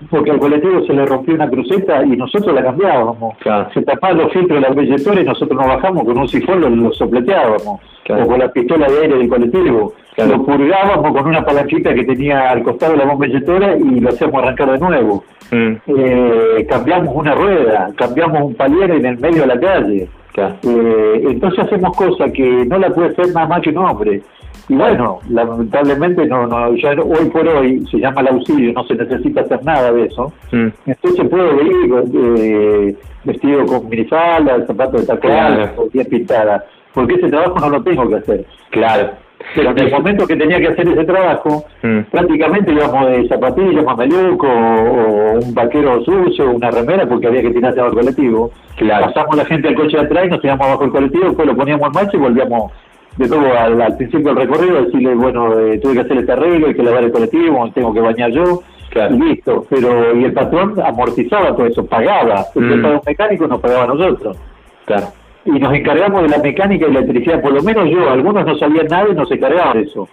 [0.09, 3.35] Porque al colectivo se le rompió una cruceta y nosotros la cambiábamos.
[3.73, 6.69] Se tapaban los filtros de los billetores y nosotros nos bajamos con un sifón, lo,
[6.69, 7.79] lo sopleteábamos.
[8.07, 9.93] O con la pistola de aire del colectivo.
[10.17, 14.09] Lo purgábamos con una palanquita que tenía al costado de la bomba billetera y lo
[14.09, 15.23] hacíamos arrancar de nuevo.
[15.51, 15.73] Mm.
[15.87, 20.09] Eh, cambiamos una rueda, cambiamos un palier en el medio de la calle.
[20.37, 24.21] Eh, entonces hacemos cosas que no la puede hacer nada más que un hombre.
[24.67, 28.95] Y bueno, lamentablemente no, no, ya hoy por hoy se llama el auxilio, no se
[28.95, 30.33] necesita hacer nada de eso.
[30.51, 30.67] Mm.
[30.87, 31.93] Entonces puedo ir
[32.37, 37.83] eh, vestido con minifalda, zapatos de tacón, o bien pintada, porque ese trabajo no lo
[37.83, 38.45] tengo que hacer.
[38.71, 39.11] Claro.
[39.53, 41.99] Pero en el momento que tenía que hacer ese trabajo, mm.
[42.09, 47.79] prácticamente íbamos de zapatillas, mameluco, o, un vaquero sucio, una remera, porque había que tirarse
[47.79, 48.51] abajo el colectivo.
[48.77, 49.05] Claro.
[49.07, 51.55] Pasamos la gente al coche de atrás y nos tiramos abajo el colectivo, después lo
[51.55, 52.71] poníamos en marcha y volvíamos
[53.17, 56.75] de todo al, principio del recorrido, decirle, bueno, eh, tuve que hacer este arreglo, hay
[56.75, 58.61] que lavar el colectivo, tengo que bañar yo,
[59.09, 59.65] y listo.
[59.69, 62.45] Pero, y el patrón amortizaba todo eso, pagaba.
[62.55, 63.01] El mm.
[63.05, 64.37] mecánico nos pagaba a nosotros.
[64.85, 65.07] Claro.
[65.45, 68.57] Y nos encargamos de la mecánica y la electricidad, por lo menos yo, algunos no
[68.57, 70.09] sabían nada y nos encargaban de eso.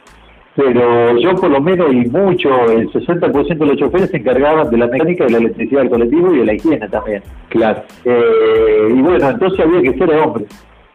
[0.54, 4.76] pero yo por lo menos y mucho, el 60% de los choferes se encargaban de
[4.76, 7.22] la mecánica, de la electricidad del colectivo y de la higiene también.
[7.48, 7.82] Claro.
[8.04, 10.44] Eh, y bueno, entonces había que ser hombre,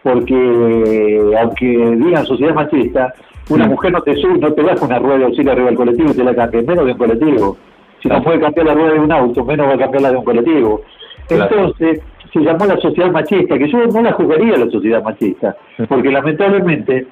[0.08, 3.13] porque aunque digan sociedad machista,
[3.50, 6.12] una mujer no te sube, no te baja una rueda de auxilio arriba del colectivo
[6.12, 7.58] y te la cambia, menos de un colectivo.
[8.02, 10.17] Si no puede cambiar la rueda de un auto, menos va a cambiar la de
[10.17, 10.82] un colectivo.
[11.28, 11.43] Claro.
[11.43, 15.58] Entonces, se llamó la sociedad machista, que yo no la jugaría la sociedad machista,
[15.89, 17.08] porque lamentablemente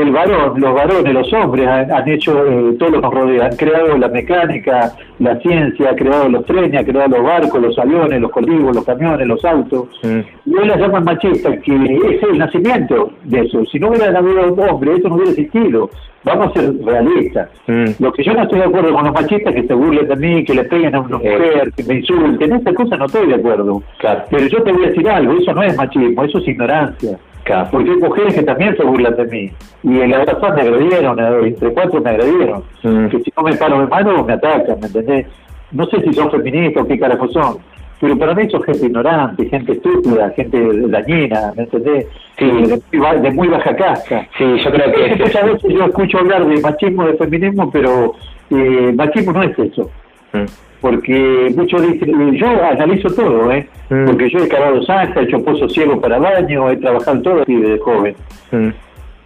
[0.00, 3.46] el varón, los varones, los hombres han, han hecho eh, todo lo que nos rodea,
[3.46, 7.78] han creado la mecánica, la ciencia, han creado los trenes, han creado los barcos, los
[7.78, 10.20] aviones, los colectivos, los camiones, los autos, Mm.
[10.46, 11.74] y hoy la llaman machista, que
[12.14, 13.64] es el nacimiento de eso.
[13.66, 15.88] Si no hubiera habido hombre, eso no hubiera existido.
[16.24, 17.48] Vamos a ser realistas.
[17.68, 17.84] Mm.
[18.00, 20.44] Lo que yo no estoy de acuerdo con los machistas que se burlen de mí,
[20.44, 21.20] que le peguen a una Eh.
[21.38, 23.80] mujer, que me insulten, esa cosa no estoy de acuerdo.
[23.98, 24.22] Claro.
[24.30, 27.16] Pero yo te voy a decir algo, eso no es machismo, eso es ignorancia.
[27.70, 29.50] Porque hay mujeres que también se burlan de mí.
[29.82, 32.62] Y en la me agredieron, entre cuatro me agredieron.
[32.82, 33.06] Mm.
[33.08, 35.26] Que si no me paro de mano me atacan, ¿me entendés?
[35.72, 37.58] No sé si son feministas o qué carajo son.
[38.00, 42.06] Pero para mí son gente ignorante, gente estúpida, gente dañina, ¿me entendés?
[42.38, 42.44] Sí.
[42.44, 44.26] De, de muy baja casta.
[44.36, 48.14] Sí, yo creo que Muchas veces yo escucho hablar de machismo, de feminismo, pero
[48.50, 49.90] eh, machismo no es eso.
[50.80, 53.66] Porque muchos dicen, yo analizo todo, ¿eh?
[53.88, 54.06] Mm.
[54.06, 57.42] Porque yo he cavado zanja, he hecho pozos ciegos para baño, he trabajado en todo
[57.42, 58.14] así desde joven.
[58.52, 58.68] Mm.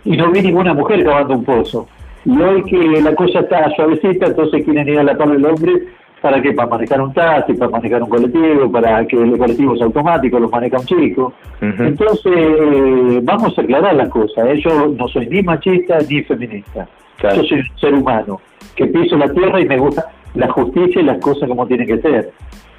[0.05, 1.88] Y no vi ninguna mujer cavando un pozo.
[2.25, 5.73] Y hoy que la cosa está suavecita, entonces quieren ir a la par del hombre,
[6.20, 6.53] ¿para qué?
[6.53, 10.49] Para manejar un taxi, para manejar un colectivo, para que el colectivo es automático, lo
[10.49, 11.33] maneja un chico.
[11.61, 14.46] Entonces, eh, vamos a aclarar las cosas.
[14.49, 14.61] ¿eh?
[14.62, 16.87] Yo no soy ni machista ni feminista.
[17.16, 17.37] Claro.
[17.37, 18.40] Yo soy un ser humano
[18.75, 21.99] que piso la tierra y me gusta la justicia y las cosas como tienen que
[21.99, 22.33] ser.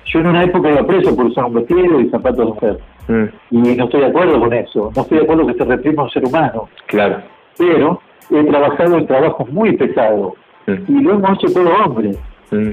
[0.06, 2.80] Yo en una época iba preso por usar un vestido y zapatos de mujer.
[3.08, 3.26] Mm.
[3.52, 4.92] Y no estoy de acuerdo con eso.
[4.96, 6.70] No estoy de acuerdo que se reprima a un ser humano.
[6.88, 7.22] Claro.
[7.58, 10.34] Pero he trabajado en trabajos muy pesados.
[10.68, 10.74] Mm.
[10.88, 12.18] Y lo hemos hecho todo hombres.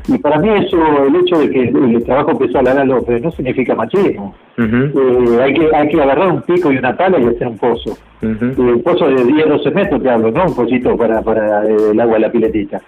[0.08, 3.30] Y para mí eso, el hecho de que el trabajo le haga al hombre, no
[3.30, 4.34] significa machismo.
[4.94, 7.96] Eh, hay que hay que agarrar un pico y una pala y hacer un pozo.
[8.56, 12.00] Un pozo de 10, 12 metros te hablo, no un pocito para, para eh, el
[12.00, 12.80] agua de la piletita.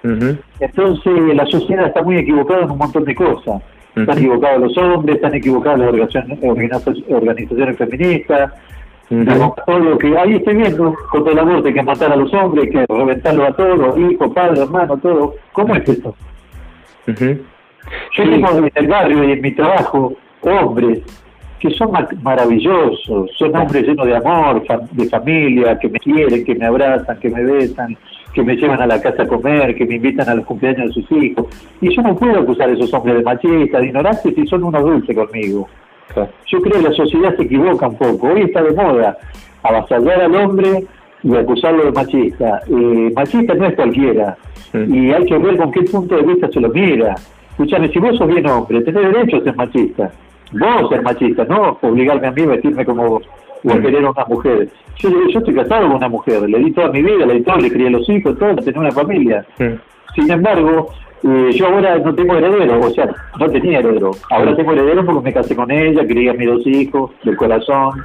[0.59, 3.63] Entonces la sociedad está muy equivocada en un montón de cosas.
[3.95, 8.53] Están equivocados los hombres, están equivocadas las organizaciones, organiza- organizaciones feministas,
[9.67, 12.71] todo lo que ahí estoy viendo, contra el aborto hay que matar a los hombres,
[12.71, 15.35] que reventarlos a todos, hijos, padres, hermanos, todo.
[15.53, 16.15] ¿Cómo es esto?
[17.11, 17.25] Ujú.
[18.17, 18.31] Yo Sí.
[18.31, 21.01] tengo en el barrio y en mi trabajo hombres
[21.59, 26.55] que son ma- maravillosos, son hombres llenos de amor, de familia, que me quieren, que
[26.55, 27.97] me abrazan, que me besan,
[28.33, 31.03] que me llevan a la casa a comer, que me invitan a los cumpleaños de
[31.03, 31.47] sus hijos.
[31.83, 34.83] Y yo no puedo acusar a esos hombres de machistas, de ignorantes, si son unos
[34.83, 35.69] dulces conmigo.
[36.47, 38.29] Yo creo que la sociedad se equivoca un poco.
[38.29, 39.19] Hoy está de moda
[39.63, 40.85] avasallar al hombre
[41.23, 42.61] y acusarlo de machista.
[42.69, 44.37] Eh, machista no es cualquiera.
[44.73, 47.17] Y hay que ver con qué punto de vista se lo mira.
[47.51, 50.11] Escuchame, si vos sos bien hombre, tenés derecho a ser machista.
[50.53, 53.29] Vos ser machista, no obligarme a mí a vestirme como vos
[53.65, 54.69] o a querer a una mujer.
[54.97, 57.57] Yo, yo estoy casado con una mujer, le di toda mi vida, le di todo,
[57.59, 59.45] le crié los hijos, todo, tenía una familia.
[60.15, 60.89] Sin embargo,
[61.23, 64.13] eh, yo ahora no tengo heredero, o sea, no tenía heredero.
[64.31, 68.03] Ahora tengo heredero porque me casé con ella, crié a mis dos hijos del corazón,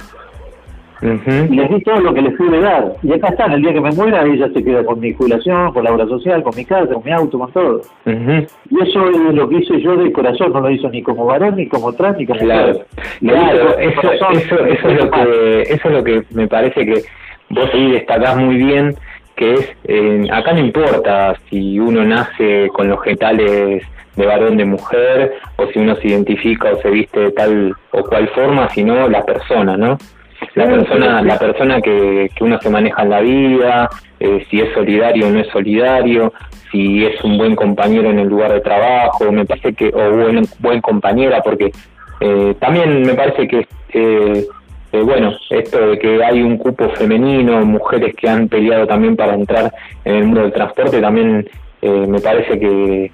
[1.02, 1.54] y Ujú.
[1.54, 2.92] les di todo lo que les pude dar.
[3.02, 5.84] Y acá están, el día que me muera, ella se queda con mi jubilación, con
[5.84, 7.82] la obra social, con mi casa, con mi auto, con todo.
[8.06, 8.46] Ujú.
[8.70, 11.56] Y eso es lo que hice yo de corazón, no lo hizo ni como varón,
[11.56, 12.80] ni como trans, ni como Claro,
[13.20, 17.02] claro, corazón, eso, eso es lo que, eso es lo que me parece que
[17.50, 18.94] vos ahí destacás muy bien,
[19.34, 23.84] que es, eh, acá no importa si uno nace con los genitales
[24.16, 28.02] de varón de mujer, o si uno se identifica o se viste de tal o
[28.02, 29.98] cual forma, sino la persona, ¿no?
[30.54, 33.88] La persona, la persona que, que uno se maneja en la vida,
[34.20, 36.32] eh, si es solidario o no es solidario,
[36.70, 40.46] si es un buen compañero en el lugar de trabajo, me parece que, o buen,
[40.58, 41.72] buen compañera, porque
[42.20, 44.46] eh, también me parece que, eh,
[44.92, 49.34] eh, bueno, esto de que hay un cupo femenino, mujeres que han peleado también para
[49.34, 49.72] entrar
[50.04, 51.48] en el mundo del transporte, también
[51.82, 53.10] eh, me parece que,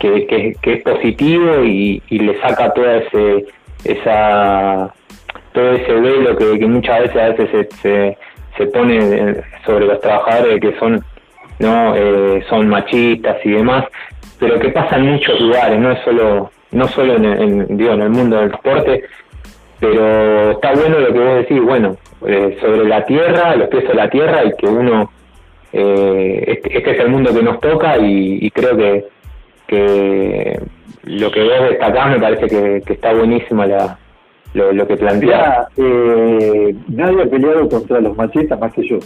[0.00, 3.44] que, que, que es positivo y, y le saca toda ese,
[3.84, 4.92] esa
[5.56, 8.18] todo ese velo que, muchas veces a veces se, se,
[8.58, 11.02] se pone eh, sobre los trabajadores que son
[11.58, 13.86] no eh, son machistas y demás
[14.38, 18.02] pero que pasa en muchos lugares no es solo no solo en, en, digo en
[18.02, 19.04] el mundo del deporte
[19.80, 21.96] pero está bueno lo que vos decís bueno
[22.26, 25.10] eh, sobre la tierra los pies sobre la tierra y que uno
[25.72, 29.06] eh, este, este es el mundo que nos toca y, y creo que
[29.66, 30.60] que
[31.04, 33.98] lo que vos destacás me parece que, que está buenísima la,
[34.56, 35.68] lo, lo que planteás.
[35.76, 38.98] Mirá, eh, nadie ha peleado contra los machistas más que yo.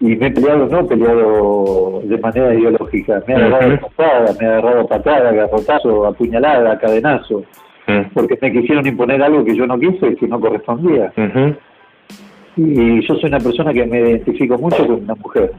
[0.00, 3.86] Y me he peleado, no he peleado de manera ideológica, me he agarrado Ujú.
[3.88, 7.42] patada, me he agarrado patada, garrotazo, apuñalada, cadenazo,
[8.14, 11.12] porque me quisieron imponer algo que yo no quise, que no correspondía.
[11.16, 11.54] Ujú.
[12.62, 15.50] Y yo soy una persona que me identifico mucho con una mujer.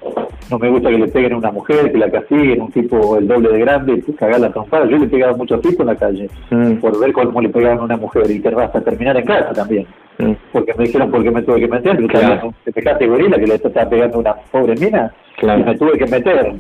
[0.51, 3.27] No me gusta que le peguen a una mujer, que la castiguen, un tipo el
[3.27, 4.85] doble de grande, cagar la trompada.
[4.87, 6.73] Yo le pegaba mucho tipos en la calle Mm.
[6.75, 9.87] por ver cómo le pegaban a una mujer y que hasta terminar en casa también.
[10.19, 10.33] Mm.
[10.51, 11.97] Porque me dijeron por qué me tuve que meter.
[12.07, 12.27] Claro.
[12.35, 15.59] también, semejante gorila que le estaba pegando a una pobre mina Claro.
[15.61, 16.53] y me tuve que meter.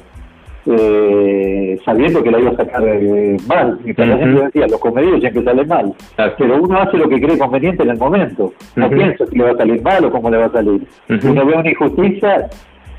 [0.65, 3.79] Eh, sabiendo que la iba a sacar eh, mal.
[3.83, 4.19] Mi padre Ujú.
[4.23, 5.93] siempre decía, los comedios siempre salen mal.
[6.15, 6.33] Claro.
[6.37, 8.53] Pero uno hace lo que cree conveniente en el momento.
[8.75, 8.95] No Ujú.
[8.95, 10.81] piensa si le va a salir mal o cómo le va a salir.
[11.09, 12.47] Uno ve una injusticia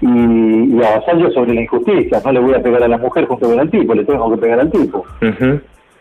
[0.01, 2.21] y, y avasallo sobre la injusticia.
[2.25, 4.39] No le voy a pegar a la mujer junto con el tipo, le tengo que
[4.41, 5.05] pegar al tipo.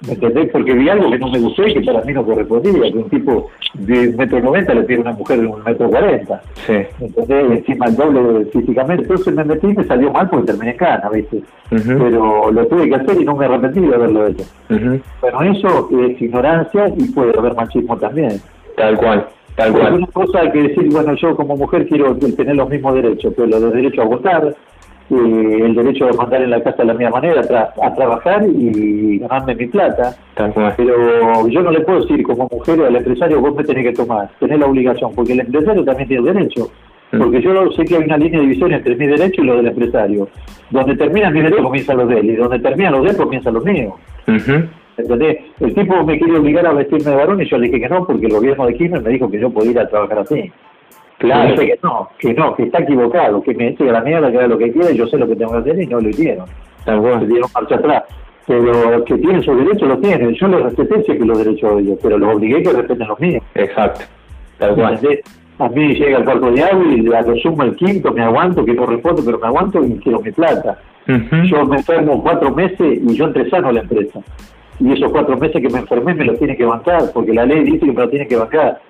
[0.08, 0.50] ¿Me entendés?
[0.52, 2.92] Porque vi algo que no me gustó y que para mí no correspondía.
[2.92, 6.42] Que un tipo de un metro noventa le a una mujer de un metro cuarenta.
[6.66, 6.74] Sí.
[7.00, 9.04] Entonces, encima el doble físicamente.
[9.04, 11.38] Entonces me metí y me salió mal porque terminé en cana, ¿viste?
[11.38, 11.98] Ujú.
[12.00, 14.44] Pero lo tuve que hacer y no me arrepentí de haberlo hecho.
[14.70, 15.00] Ujú.
[15.22, 18.42] Bueno, eso es ignorancia y puede haber machismo también.
[18.76, 19.94] Tal cual, tal cual.
[19.94, 23.74] una cosa que decir, bueno, yo como mujer quiero tener los mismos derechos, pero los
[23.74, 24.56] derechos a votar,
[25.12, 28.44] eh, el derecho a mandar en la casa de la misma manera, tra- a trabajar
[28.48, 30.16] y ganarme mi plata.
[30.78, 34.30] Pero yo no le puedo decir como mujer al empresario, vos me tenés que tomar,
[34.40, 36.70] tenés la obligación, porque el empresario también tiene derecho.
[37.12, 37.18] Mm.
[37.20, 39.68] Porque yo sé que hay una línea de división entre mi derecho y lo del
[39.68, 40.30] empresario.
[40.70, 43.54] Donde terminan mis derechos comienzan los de él, y donde terminan los de él comienzan
[43.54, 43.94] los míos.
[44.98, 45.38] ¿Entendés?
[45.60, 48.06] El tipo me quiere obligar a vestirme de varón y yo le dije que no,
[48.06, 50.52] porque el gobierno de Kirchner me dijo que yo podía ir a trabajar así.
[51.22, 51.56] Claro.
[51.56, 54.48] Que no, que no, que está equivocado, que me eche a la mierda, que haga
[54.48, 56.48] lo que quiera, yo sé lo que tengo que hacer y no lo hicieron.
[56.84, 56.92] Se
[57.28, 58.04] dieron marcha atrás.
[58.48, 60.34] Pero que tienen sus derechos, los tienen.
[60.34, 63.44] Yo los respeté siempre los derechos de ellos, pero los obligué que respeten los míos.
[63.54, 64.02] Exacto.
[64.58, 65.00] Tal cual.
[65.60, 68.66] A mí llega el cuarto de agua y a lo sumo el quinto, me aguanto,
[68.66, 70.80] que no respondo, pero me aguanto y quiero mi plata.
[71.06, 74.22] Yo me enfermo cuatro meses y yo entre sano la empresa.
[74.80, 77.64] Y esos cuatro meses que me enfermé me los tiene que bancar, porque la ley
[77.64, 78.82] dice que me lo tiene que bancar.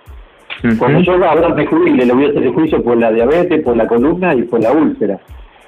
[0.77, 3.75] Cuando yo ahora me jubile, le voy a hacer el juicio por la diabetes, por
[3.75, 5.19] la columna y por la úlcera.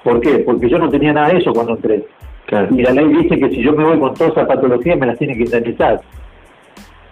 [0.04, 0.40] ¿Por qué?
[0.40, 2.04] Porque yo no tenía nada de eso cuando entré.
[2.46, 2.68] Claro.
[2.76, 5.18] Y la ley dice que si yo me voy con toda esa patología me las
[5.18, 6.02] tiene que indemnizar.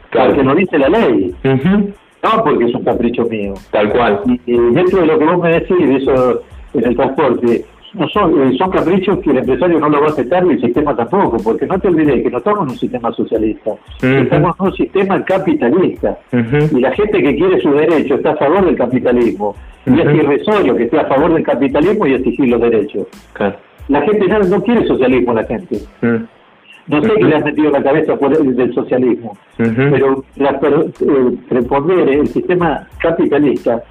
[0.10, 0.30] Claro.
[0.30, 3.54] Porque lo dice la ley, no porque es un capricho mío.
[3.72, 4.22] Tal cual.
[4.26, 8.08] Y, y dentro de lo que vos me decís, de eso en el transporte, no
[8.10, 10.96] son, eh, son caprichos que el empresario no lo va a aceptar y el sistema
[10.96, 14.06] tampoco, porque no te olvides que no estamos en un sistema socialista, Ujú.
[14.06, 16.18] estamos en un sistema capitalista.
[16.32, 19.56] Y la gente que quiere su derecho está a favor del capitalismo.
[19.86, 23.08] Y es irrisorio que esté a favor del capitalismo y exigir los derechos.
[23.34, 23.56] Claro.
[23.88, 25.80] La gente no, no quiere socialismo, la gente.
[26.88, 30.50] No sé qué le has metido en la cabeza por el del socialismo, pero la,
[30.52, 33.84] eh, responder el sistema capitalista,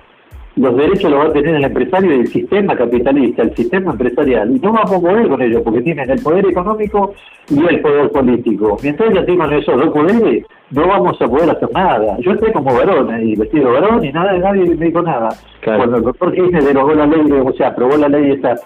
[0.56, 4.54] los derechos los va a tener el empresario y el sistema capitalista, el sistema empresarial.
[4.54, 7.14] Y no vamos a poder con ellos, porque tienen el poder económico
[7.48, 8.76] y el poder político.
[8.82, 12.16] Mientras ya tengan esos dos poderes, no vamos a poder hacer nada.
[12.18, 15.28] Yo entré como varón, y vestido varón, y nada, nadie me dijo nada.
[15.60, 15.78] Claro.
[15.78, 18.56] Cuando el doctor Kirchner derogó la ley, o sea, aprobó la ley esta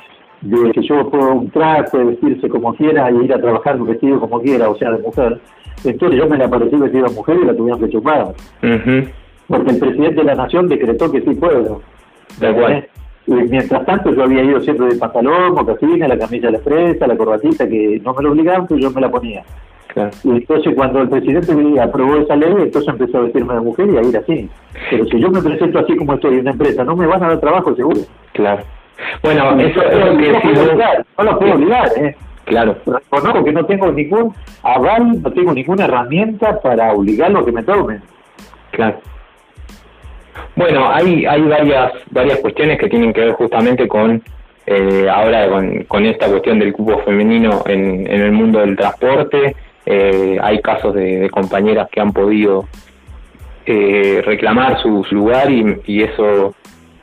[0.40, 4.40] de que yo puedo un traje, vestirse como quiera y ir a trabajar vestido como
[4.40, 5.40] quiera, o sea, de mujer.
[5.84, 8.34] Entonces yo me la parecí vestido de mujer y la tuvieron que chupar.
[9.48, 11.82] Porque el presidente de la nación decretó que sí puedo.
[12.40, 12.88] Tal cual.
[13.26, 17.06] Y mientras tanto yo había ido siempre de pantalón, mocasina, la camisa de la empresa,
[17.06, 19.42] la corbatita, que no me lo obligaban, pero yo me la ponía.
[19.88, 20.10] Claro.
[20.24, 23.96] Y entonces cuando el presidente aprobó esa ley, entonces empezó a vestirme de mujer y
[23.96, 24.50] a ir así.
[24.90, 27.28] Pero si yo me presento así como estoy en una empresa, no me van a
[27.28, 28.00] dar trabajo seguro.
[28.32, 28.62] Claro.
[29.22, 30.74] Bueno, eso es lo que no,
[31.18, 32.16] no lo puedo obligar, ¿eh?
[32.44, 32.76] Claro.
[32.84, 37.62] Reconozco que no tengo ningún aval, no tengo ninguna herramienta para obligarlo a que me
[37.62, 38.02] tomen.
[38.72, 38.98] Claro.
[40.56, 44.22] Bueno, hay, hay varias, varias cuestiones que tienen que ver justamente con
[44.66, 49.54] eh, ahora con, con esta cuestión del cupo femenino en, en el mundo del transporte.
[49.86, 52.66] Eh, hay casos de, de compañeras que han podido
[53.66, 56.54] eh, reclamar su, lugar y, y eso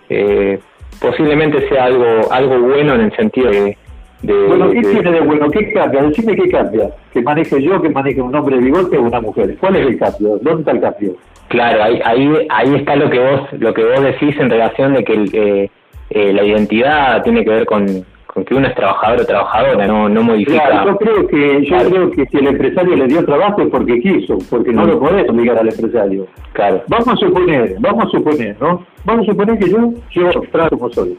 [0.09, 0.59] eh,
[0.99, 3.77] posiblemente sea algo algo bueno en el sentido de...
[4.21, 5.49] de- Bueno, ¿qué de- tiene de bueno?
[5.49, 6.03] ¿Qué cambia?
[6.03, 6.89] Decime qué cambia.
[7.13, 9.55] Que maneje yo, que maneje un hombre de bigote o una mujer.
[9.59, 10.37] ¿Cuál es el cambio?
[10.41, 11.13] ¿Dónde está el cambio?
[11.47, 15.03] Claro, ahí, ahí, ahí está lo que vos, lo que vos decís en relación de
[15.03, 15.69] que eh,
[16.11, 17.85] eh, la identidad tiene que ver con,
[18.27, 20.65] con que uno es trabajador o trabajadora, no, no modifica.
[20.65, 23.99] Claro, yo creo que yo creo que si el empresario le dio trabajo es porque
[23.99, 24.87] quiso, porque no Mm.
[24.87, 26.25] lo podés obligar al empresario.
[26.53, 26.83] Claro.
[26.87, 28.85] Vamos a suponer, vamos a suponer, ¿no?
[29.03, 31.17] Vamos a suponer que yo, yo trato como soy.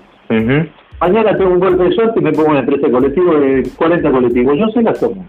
[1.02, 3.68] Mañana tengo un golpe de suerte y me pongo en una empresa de colectivo de
[3.76, 4.56] 40 colectivos.
[4.56, 5.26] Yo se la tomo.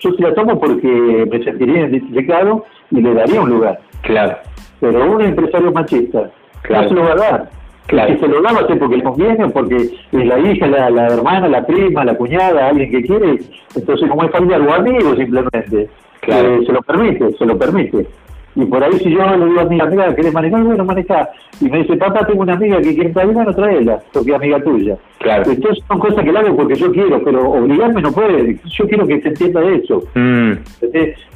[0.00, 3.78] Yo se la tomo porque me sentiría identificado y le daría un lugar.
[4.02, 4.36] Claro,
[4.80, 6.82] Pero un empresario machista Claro.
[6.82, 7.50] no se lo va a dar.
[7.86, 8.12] Claro.
[8.12, 11.64] Si se lo daba porque le conviene, porque es la hija, la, la hermana, la
[11.64, 13.38] prima, la cuñada, alguien que quiere,
[13.74, 15.88] entonces como es familiar o amigo simplemente,
[16.20, 16.54] Claro.
[16.56, 18.06] eh, se lo permite, se lo permite.
[18.54, 20.62] Y por ahí si yo le digo a mi amiga, ¿querés manejar?
[20.62, 21.30] Bueno, maneja.
[21.60, 24.62] Y me dice, papá, tengo una amiga que quiere traer, bueno, tráela, porque es amiga
[24.62, 24.96] tuya.
[25.18, 25.50] Claro.
[25.50, 28.58] Entonces son cosas que la hago porque yo quiero, pero obligarme no puede.
[28.64, 30.02] Yo quiero que se entienda eso.
[30.14, 30.52] Mm.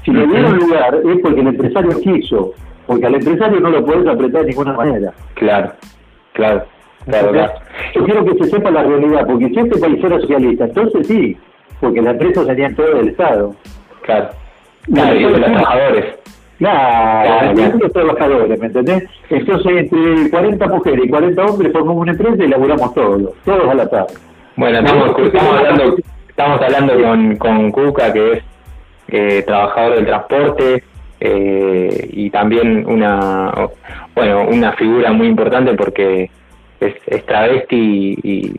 [0.05, 2.53] Si le dieron lugar es porque el empresario quiso,
[2.87, 5.13] porque al empresario no lo puedes apretar de ninguna manera.
[5.35, 5.73] claro,
[6.35, 6.65] claro,
[7.07, 7.53] claro, claro.
[7.95, 11.37] Yo quiero que se sepa la realidad, porque si este país fuera socialista, entonces sí,
[11.81, 13.55] porque la empresa sería en todo el Estado.
[14.03, 14.29] Claro,
[14.93, 16.05] claro y de los trabajadores.
[16.59, 19.05] Claro, Claro, los trabajadores, ¿me entendés?
[19.29, 23.75] Entonces, entre 40 mujeres y 40 hombres formamos una empresa y laburamos todos, todos a
[23.75, 24.15] la tarde.
[24.57, 25.97] Bueno, estamos, estamos hablando,
[26.29, 28.43] estamos hablando con, con Cuca, que es
[29.09, 30.83] eh, trabajador del transporte
[31.21, 33.53] eh, y también una,
[34.15, 36.31] bueno, una figura muy importante porque
[36.81, 38.53] es, es travesti y, y,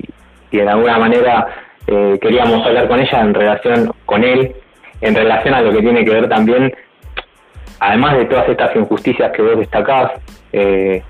[0.51, 1.47] y de alguna manera
[1.87, 4.55] eh, queríamos hablar con ella en relación con él,
[5.01, 6.73] en relación a lo que tiene que ver también,
[7.79, 10.11] además de todas estas injusticias que vos destacás,
[10.53, 11.01] eh,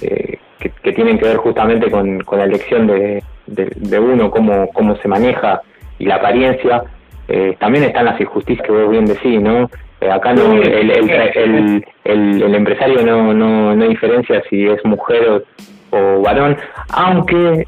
[0.00, 4.30] eh, que, que tienen que ver justamente con, con la elección de, de, de uno,
[4.30, 5.60] cómo, cómo se maneja
[5.98, 6.82] y la apariencia,
[7.28, 9.68] eh, también están las injusticias que vos bien decís, ¿no?
[10.00, 14.84] Eh, acá no, el, el, el, el, el empresario no, no, no diferencia si es
[14.84, 15.28] mujer
[15.90, 16.56] o, o varón,
[16.92, 17.64] aunque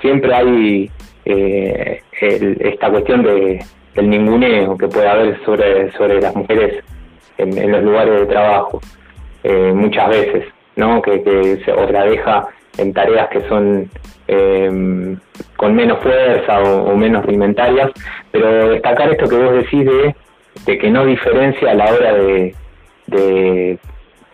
[0.00, 0.90] siempre hay
[1.24, 3.62] eh, el- esta cuestión de
[3.94, 6.82] del ninguneo que puede haber sobre, sobre las mujeres
[7.42, 8.80] en, en los lugares de trabajo
[9.44, 10.44] eh, muchas veces,
[10.76, 11.02] ¿no?
[11.02, 12.46] Que, que se, o la deja
[12.78, 13.90] en tareas que son
[14.28, 15.16] eh,
[15.56, 17.90] con menos fuerza o, o menos rudimentarias,
[18.30, 20.14] pero destacar esto que vos decís de,
[20.66, 22.54] de que no diferencia a la hora de,
[23.06, 23.78] de,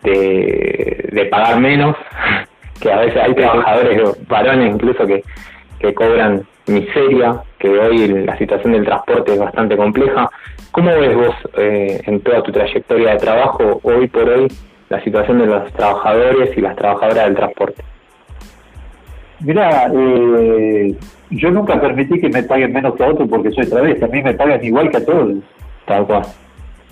[0.03, 1.95] de, de pagar menos,
[2.81, 5.23] que a veces hay trabajadores varones incluso que,
[5.79, 10.29] que cobran miseria, que hoy la situación del transporte es bastante compleja.
[10.71, 14.47] ¿Cómo ves vos eh, en toda tu trayectoria de trabajo hoy por hoy
[14.89, 17.83] la situación de los trabajadores y las trabajadoras del transporte?
[19.39, 20.95] Mira, eh,
[21.31, 24.21] yo nunca permití que me paguen menos que a otro porque soy travesti, a mí
[24.21, 25.37] me pagan igual que a todos.
[25.85, 26.23] Tal cual.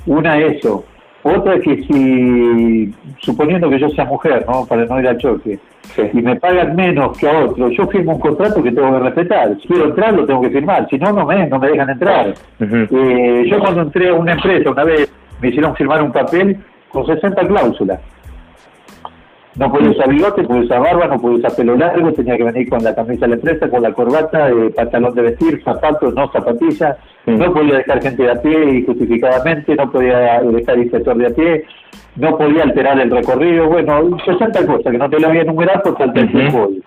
[0.06, 0.84] Una eso.
[1.24, 4.66] Otra es que si, suponiendo que yo sea mujer, ¿no?
[4.66, 5.60] Para no ir al choque,
[5.96, 6.02] Sí.
[6.14, 9.56] y me pagan menos que a otro, yo firmo un contrato que tengo que respetar.
[9.62, 10.88] Si quiero entrar, lo tengo que firmar.
[10.90, 12.34] Si no, no me, no me dejan entrar.
[12.60, 15.12] Eh, yo cuando entré a una empresa una vez,
[15.42, 16.58] me hicieron firmar un papel
[16.90, 18.00] con 60 cláusulas.
[19.58, 22.70] No podía usar bigote, podía usar barba, no podía usar pelo largo, tenía que venir
[22.70, 26.32] con la camisa de la empresa, con la corbata, eh, pantalón de vestir, zapatos, no
[26.32, 31.30] zapatillas, no podía dejar gente de a pie injustificadamente, no podía dejar inspector de a
[31.32, 31.66] pie,
[32.18, 35.82] no podía alterar el recorrido, bueno, 60 cosas que no te lo voy a enumerar
[35.82, 36.68] por falta de tiempo.
[36.70, 36.84] hoy.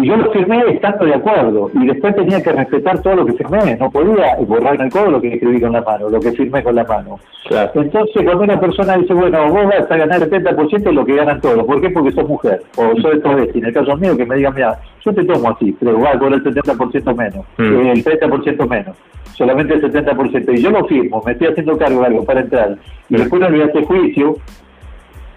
[0.00, 3.32] Y yo lo firmé estando de acuerdo, y después tenía que respetar todo lo que
[3.34, 6.32] firmé, no podía borrar en el codo lo que escribí con la mano, lo que
[6.32, 7.18] firmé con la mano.
[7.48, 7.70] Claro.
[7.74, 11.16] Entonces, cuando una persona dice, bueno, vos vas a ganar el 70% de lo que
[11.16, 11.90] ganan todos, ¿por qué?
[11.90, 13.58] Porque sos mujer, o soy travesti.
[13.58, 16.18] En el caso mío, que me digan, mira, yo te tomo así, pero vas a
[16.18, 17.62] cobrar el 70% menos, Mm.
[17.86, 18.96] eh, el 30% menos,
[19.34, 20.52] solamente el 70%.
[20.52, 22.76] Y yo lo firmo, me estoy haciendo cargo de algo para entrar,
[23.08, 23.18] y Mm.
[23.18, 24.36] después no le hace juicio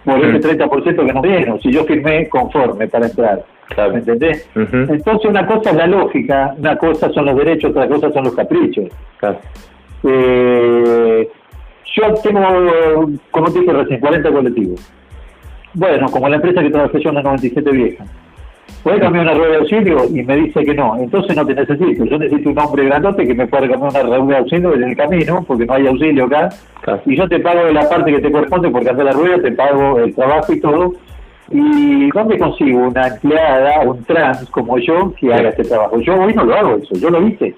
[0.04, 0.30] por Mm.
[0.36, 3.42] ese 30% que no vieron, si yo firmé conforme para entrar.
[3.68, 3.92] Claro.
[3.92, 4.48] ¿Me entendés?
[4.54, 8.34] Entonces, una cosa es la lógica, una cosa son los derechos, otra cosa son los
[8.34, 8.86] caprichos.
[9.18, 9.38] Claro.
[10.04, 11.28] Eh,
[11.94, 14.92] yo tengo, como te dije recién, 40 colectivos.
[15.74, 18.04] Bueno, como la empresa que trabajé yo en la 97 vieja.
[18.82, 22.04] Puede cambiar una rueda de auxilio y me dice que no, entonces no te necesito.
[22.04, 24.96] Yo necesito un hombre grandote que me pueda cambiar una rueda de auxilio en el
[24.96, 26.50] camino, porque no hay auxilio acá.
[26.82, 27.02] Claro.
[27.04, 29.98] Y yo te pago la parte que te corresponde por cambiar la rueda, te pago
[29.98, 30.92] el trabajo y todo.
[31.50, 36.00] ¿Y dónde consigo una empleada, un trans como yo, que haga este trabajo?
[36.00, 37.54] Yo hoy no lo hago eso, yo lo hice.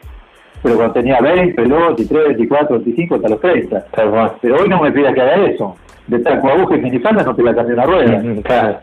[0.63, 3.87] Pero cuando tenía 20, 23, 24, 25, hasta los 30.
[3.87, 4.33] Tal cual.
[4.41, 5.77] Pero hoy no me pidas que haga eso.
[6.07, 8.23] De taco aguja y minifalda no te la cambio una rueda.
[8.43, 8.79] Claro.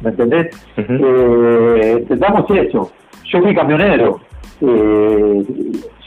[0.00, 0.48] ¿Me entendés?
[0.78, 0.92] Ujú.
[0.92, 2.90] eh, entendamos eso.
[3.24, 4.20] Yo fui camionero.
[4.60, 5.42] Eh,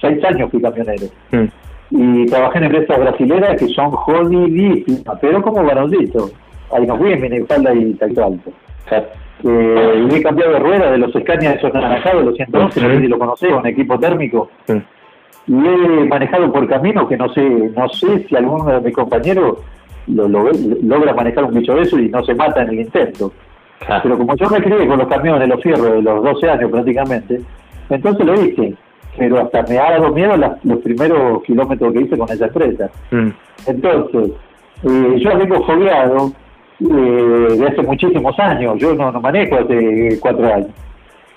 [0.02, 1.08] seis años fui camionero.
[1.32, 1.46] Mm.
[1.92, 6.32] Y trabajé en empresas brasileras que son jodidísimas, pero como varoncito.
[6.76, 8.52] Ahí no fui en minifalda y tacto alto.
[8.88, 9.06] Claro.
[9.46, 12.90] Eh, y he cambiado de rueda de los Scania de esos anaranjados, los 111, no
[12.90, 14.50] sé si lo conocés, con equipo térmico.
[15.48, 17.42] Y he manejado por caminos que no sé
[17.76, 19.58] no sé si alguno de mis compañeros
[20.08, 20.52] lo, lo-
[20.84, 23.32] logra manejar un bicho de eso y no se mata en el intento.
[23.86, 24.02] Claro.
[24.04, 27.42] Pero como yo me crié con los camiones, los fierros de los 12 años prácticamente,
[27.90, 28.74] entonces lo hice.
[29.18, 32.90] Pero hasta me ha dado miedo las- los primeros kilómetros que hice con esa empresa.
[33.12, 33.30] Mm.
[33.68, 34.32] Entonces,
[34.84, 36.32] eh, yo vengo fogueado
[36.80, 38.78] eh, de hace muchísimos años.
[38.80, 40.70] Yo no, no manejo hace cuatro años.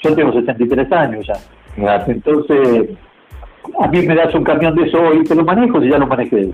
[0.03, 2.05] Yo tengo 63 años ya.
[2.07, 2.91] Entonces,
[3.79, 6.07] a mí me das un camión de eso y te lo manejo si ya lo
[6.07, 6.51] manejé.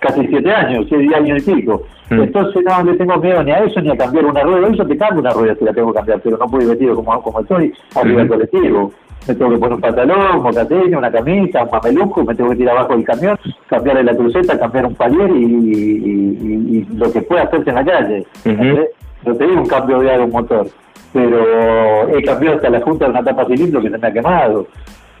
[0.00, 1.82] Casi siete años, siete años y pico.
[2.10, 2.22] Mm.
[2.22, 4.68] Entonces no le tengo miedo ni a eso ni a cambiar una rueda.
[4.68, 6.94] Eso te cambio una rueda si la tengo que cambiar, pero no puedo ir vestido
[6.94, 8.92] como, como estoy arriba del colectivo.
[9.28, 12.56] Me tengo que poner un pantalón, un mocateño, una camisa, un mameluco, me tengo que
[12.56, 17.12] tirar abajo del camión, cambiarle la cruceta, cambiar un palier y, y- y- y lo
[17.12, 18.18] que pueda hacerse en la calle.
[18.40, 18.50] Ujú.
[18.50, 18.88] ¿entendés?
[19.26, 20.66] No te digo un cambio de un motor,
[21.12, 24.66] pero he cambiado hasta la junta de una tapa cilindro que se me ha quemado.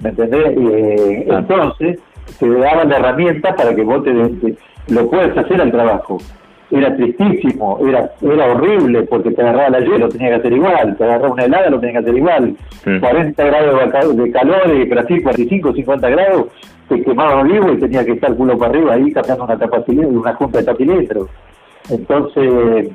[0.00, 0.46] ¿Me entendés?
[0.56, 1.38] Eh, Ah.
[1.40, 1.98] Entonces,
[2.38, 4.56] te daban la herramienta para que vos te, te-
[4.94, 6.18] lo puedas hacer al trabajo.
[6.70, 10.96] Era tristísimo, era era horrible porque te agarraba la lluvia, lo tenía que hacer igual,
[10.98, 12.56] te agarraba una helada, lo tenía que hacer igual.
[12.84, 12.98] Mm.
[13.00, 16.46] 40 grados de ca- de calor y Brasil 45, 50 grados,
[16.90, 20.34] te quemaban vivo y tenía que estar culo para arriba ahí cambiando una tapa una
[20.34, 21.28] junta de tapilindros.
[21.90, 22.90] Entonces,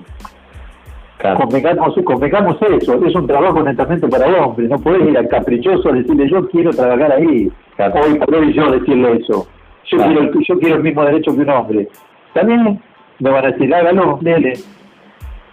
[1.17, 1.39] Claro.
[1.39, 5.93] convengamos, convengamos eso, es un trabajo netamente para hombres, no puedes ir al caprichoso a
[5.93, 7.93] decirle yo quiero trabajar ahí, Claro.
[8.03, 9.47] hoy por hoy yo decirle eso,
[9.85, 10.13] yo, Claro.
[10.19, 11.87] quiero, yo quiero el mismo derecho que un hombre.
[12.33, 12.79] También
[13.19, 14.53] me van a decir, hágalo, dele.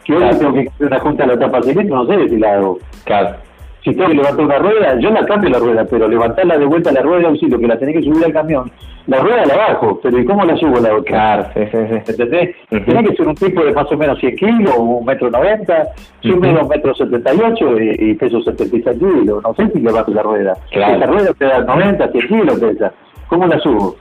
[0.05, 0.39] Que hoy Claro.
[0.39, 2.79] tengo que cambiar una junta de la tapa cilindro, no sé si la hago.
[3.05, 3.37] Claro.
[3.85, 6.93] Si tengo que levantar una rueda, yo la cambio la rueda, pero levantarla de vuelta
[6.93, 8.71] la rueda de auxilio, que la tenés que subir al camión,
[9.07, 11.03] la rueda la bajo, pero ¿y cómo la subo la otra?
[11.05, 12.11] Claro, sí, sí, sí.
[12.13, 12.57] ¿Entendés?
[12.69, 15.89] Tiene que ser un tipo de más o menos 100 kilos, un metro noventa,
[16.21, 16.43] yo Ujú.
[16.43, 20.11] mido un metro setenta y ocho y, y peso 76 kilos, no sé si levanto
[20.13, 20.53] la rueda.
[20.73, 20.97] Claro.
[20.97, 22.93] Esa rueda pesa 90, 100 kilos pesa.
[23.29, 23.97] ¿Cómo la subo?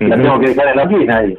[0.00, 0.22] La Ujú.
[0.24, 1.38] tengo que dejar en la mina ahí.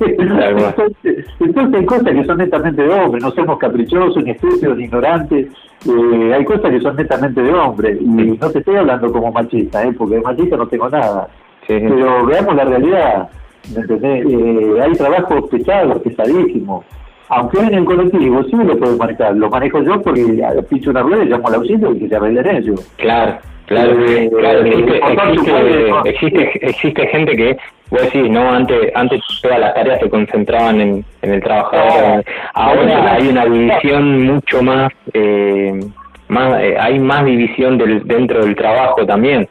[0.00, 4.84] Entonces, entonces hay cosas que son netamente de hombre, no somos caprichosos, ni estúpidos, ni
[4.84, 5.48] ignorantes.
[5.86, 7.98] Eh, hay cosas que son netamente de hombre.
[8.00, 9.92] Y no te estoy hablando como machista, ¿eh?
[9.96, 11.28] porque de machista no tengo nada.
[11.66, 11.74] Sí.
[11.80, 13.28] Pero veamos la realidad.
[13.74, 14.26] ¿me entendés?
[14.26, 16.84] Eh, hay trabajos pesados, pesadísimos.
[17.30, 19.36] Aunque en el colectivo sí lo puedo manejar.
[19.36, 22.56] Lo manejo yo porque pincho una rueda y llamo al auxilio y que se arreglen
[22.56, 22.92] ellos.
[22.96, 27.58] Claro, claro, Eh, claro, existe, existe gente que,
[27.90, 32.24] vos decís, no, antes, antes todas las tareas se concentraban en, en el trabajador,
[32.54, 35.80] Ah, ahora hay una división mucho más, eh,
[36.28, 39.48] más eh, hay más división del, dentro del trabajo también.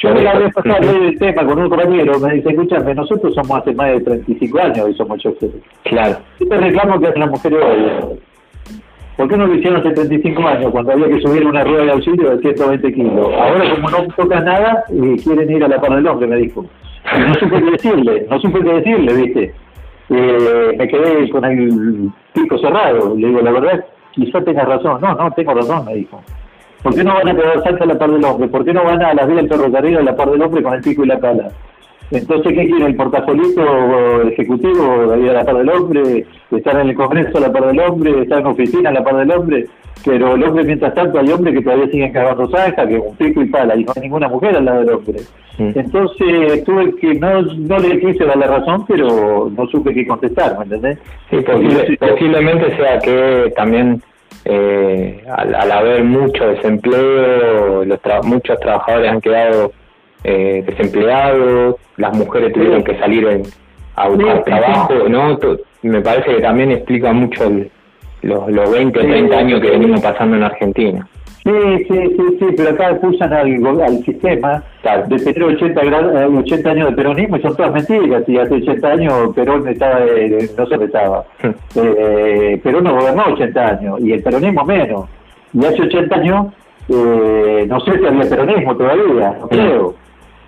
[0.00, 3.74] Yo la vez pasada del tema con un compañero, me dice, escúchame, nosotros somos hace
[3.74, 5.56] más de 35 años y somos choferes.
[5.82, 8.18] Claro, ¿Qué te reclamo que hacen las mujeres hoy?
[9.16, 11.90] ¿Por qué no lo hicieron hace 35 años cuando había que subir una rueda de
[11.90, 13.34] auxilio de 120 kilos?
[13.34, 16.64] Ahora como no toca nada, eh, quieren ir a la par del hombre, me dijo.
[17.16, 19.54] No supe qué decirle, no supe qué decirle, ¿viste?
[20.10, 23.14] Eh, me quedé con el pico cerrado.
[23.16, 25.00] Le digo, la verdad, quizá tengas razón.
[25.00, 26.22] No, no, tengo razón, me dijo.
[26.82, 28.48] ¿Por qué no van a quedar salta a la par del hombre?
[28.48, 30.74] ¿Por qué no van a las vías del ferrocarril a la par del hombre con
[30.74, 31.48] el pico y la pala?
[32.10, 32.86] Entonces, ¿qué quiere?
[32.86, 36.26] ¿El portafolito ejecutivo ahí a la par del hombre?
[36.50, 38.22] ¿Estar en el Congreso a la par del hombre?
[38.22, 39.66] ¿Estar en oficina a la par del hombre?
[40.04, 43.42] Pero el hombre, mientras tanto, hay hombres que todavía siguen cagando zanja, que un pico
[43.42, 45.18] y pala, y no hay ninguna mujer al lado del hombre.
[45.58, 50.56] Entonces, tuve que, no, no le quise dar la razón, pero no supe qué contestar,
[50.56, 50.98] ¿me entendés?
[51.30, 54.00] sí, posible- posiblemente sea que también
[54.44, 59.72] eh, al, al haber mucho desempleo, los tra- muchos trabajadores han quedado
[60.24, 63.42] eh, desempleados, las mujeres tuvieron que salir en-
[63.96, 65.38] a buscar Sí, trabajo, ¿no?
[65.82, 67.70] Me parece que también explica mucho el-
[68.22, 71.06] los, los 20 o Sí, 30 años que venimos pasando en Argentina.
[71.44, 71.52] Sí,
[71.88, 75.04] sí, sí, sí, pero acá acusan al, al sistema Claro.
[75.06, 78.22] de tener 80, gra- eh, 80 años de peronismo y son todas mentiras.
[78.28, 81.24] Y hace 80 años Perón estaba, eh, no se estaba.
[81.76, 85.06] Eh, Perón no gobernó 80 años y el peronismo menos.
[85.54, 86.46] Y hace 80 años,
[86.90, 89.94] eh, no sé si había peronismo todavía, no creo.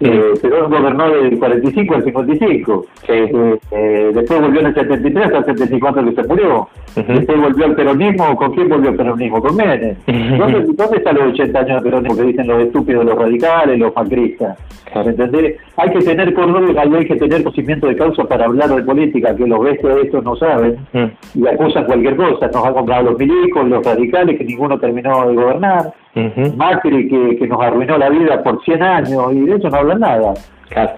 [0.00, 2.86] Eh, Perón gobernó del 45 al 55.
[3.06, 3.12] Sí.
[3.12, 6.68] Eh, eh, después volvió en el 73 hasta el 74 que se murió.
[6.96, 8.36] Después volvió el peronismo.
[8.36, 9.40] ¿Con quién volvió el peronismo?
[9.42, 9.94] Con Menem.
[10.38, 13.94] ¿Dónde, ¿Dónde están los 80 años de peronismo que dicen los estúpidos, los radicales, los
[13.94, 14.58] macristas?
[14.90, 15.10] Claro.
[15.10, 15.56] ¿Entendés?
[15.76, 19.46] Hay que tener cordura hay que tener conocimiento de causa para hablar de política, que
[19.46, 21.04] los bestias de estos no saben Mm.
[21.38, 22.46] y acusan cualquier cosa.
[22.48, 25.92] Nos han comprado los milicos, los radicales, que ninguno terminó de gobernar.
[26.14, 26.56] Ujú.
[26.56, 30.00] Macri, que, que nos arruinó la vida por 100 años, y de eso no hablan
[30.00, 30.34] nada.
[30.68, 30.92] Claro.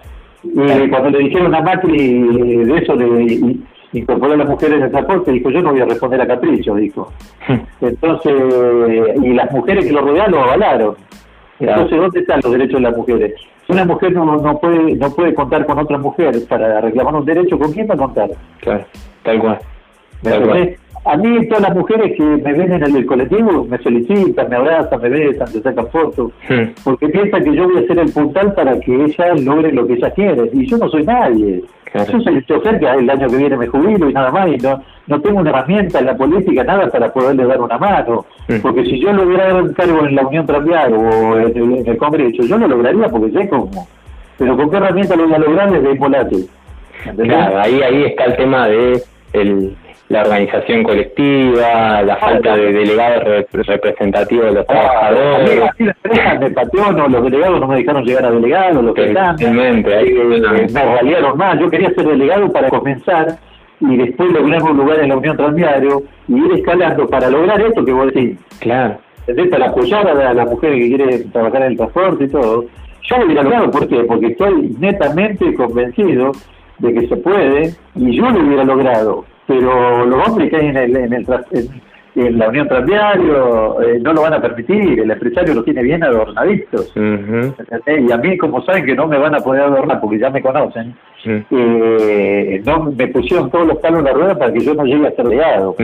[0.44, 3.56] Y cuando le dijeron a Macri eh, de eso de
[3.92, 6.74] incorporar a las mujeres en el transporte, dijo, yo no voy a responder a capricho,
[6.74, 7.12] dijo.
[7.80, 8.32] Entonces,
[9.22, 10.96] y las mujeres que lo rodean lo avalaron.
[11.60, 13.34] Entonces, ¿dónde están los derechos de las mujeres?
[13.66, 17.24] Si una mujer no, no puede no puede contar con otra mujer para reclamar un
[17.24, 18.30] derecho, ¿con quién va a contar?
[18.60, 18.84] Claro.
[19.22, 19.58] Tal cual.
[20.22, 20.76] ¿Me Tal cual.
[21.04, 25.00] A mí todas las mujeres que me ven en el colectivo me felicitan, me abrazan,
[25.00, 26.32] me besan, se sacan fotos,
[26.84, 29.94] porque piensan que yo voy a ser el puntal para que ellas logren lo que
[29.94, 30.48] ellas quieren.
[30.52, 31.62] Y yo no soy nadie.
[31.94, 34.56] Yo soy el chofer que el año que viene me jubilo y nada más, y
[34.58, 38.24] no, no tengo una herramienta en la política, nada para poderle dar una mano.
[38.62, 42.56] Porque si yo lograra un cargo en la Unión Tranvial o en el, Congreso, yo
[42.56, 43.88] lo lograría porque sé cómo.
[44.38, 46.36] Pero ¿con qué herramienta lo voy a lograr desde Polate?
[47.16, 49.76] Claro, ahí, ahí está el tema de el
[50.08, 55.60] la organización colectiva, la falta de delegados representativos de los ah, trabajadores.
[56.94, 59.36] no, los delegados no me dejaron llegar a delegados, los que están.
[59.36, 61.58] Me raliaron más.
[61.58, 63.38] Yo quería ser delegado para comenzar
[63.80, 67.84] y después lograr un lugar en la Unión Transdiario y ir escalando para lograr esto
[67.84, 68.38] que vos decís.
[68.60, 68.98] Claro.
[69.50, 72.66] Para apoyar a la mujer que quiere trabajar en el transporte y todo.
[73.02, 74.04] Yo lo hubiera logrado, ¿por qué?
[74.04, 76.32] Porque estoy netamente convencido
[76.78, 80.76] de que se puede y yo lo hubiera logrado pero los hombres que hay en,
[80.76, 81.26] el, en, el,
[82.14, 86.02] en, la Unión Tranviario eh, no lo van a permitir, el empresario lo tiene bien
[86.02, 86.92] adornaditos.
[86.96, 90.42] Y a mí, como saben que no me van a poder adornar porque ya me
[90.42, 90.94] conocen,
[91.24, 95.08] eh, no me pusieron todos los palos en la rueda para que yo no llegue
[95.08, 95.74] a ser legado.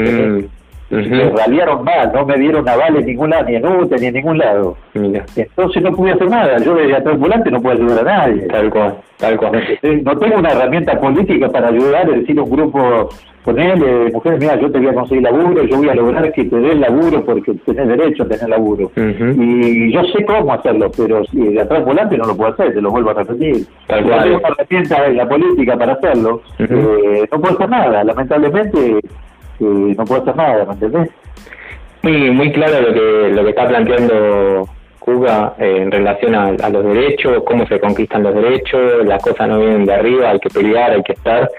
[0.91, 4.15] Me raliaron mal, no me dieron avales en ningún lado, ni en UTE, ni en
[4.15, 4.77] ningún lado.
[4.95, 6.59] Entonces no pude hacer nada.
[6.59, 8.43] Yo desde atrás volante no puedo ayudar a nadie.
[8.47, 9.63] Tal cual, tal cual.
[10.03, 13.11] No tengo una herramienta política para ayudar, es decir, un grupo
[13.49, 16.45] con él, mujeres, mira, yo te voy a conseguir laburo, yo voy a lograr que
[16.45, 18.91] te dé laburo porque tenés derecho a tener laburo.
[18.97, 22.83] Y yo sé cómo hacerlo, pero si de atrás volante no lo puedo hacer, te
[22.83, 23.65] lo vuelvo a repetir.
[23.87, 28.05] Tal no tengo una herramienta en la política para hacerlo, eh, no puedo hacer nada.
[28.05, 29.01] Lamentablemente,
[29.61, 31.11] no puedo hacer nada, ¿me entendés?
[32.03, 36.85] Muy, muy claro lo que, lo que está planteando Cuba eh, en relación a, los
[36.85, 40.91] derechos, cómo se conquistan los derechos, las cosas no vienen de arriba, hay que pelear,
[40.93, 41.51] hay que estar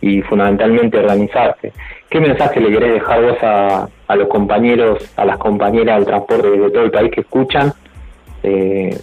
[0.00, 1.72] y fundamentalmente organizarse.
[2.10, 6.50] ¿Qué mensaje le querés dejar vos a, a los compañeros, a las compañeras del transporte
[6.50, 7.72] de todo el país que escuchan?
[8.42, 8.96] Eh,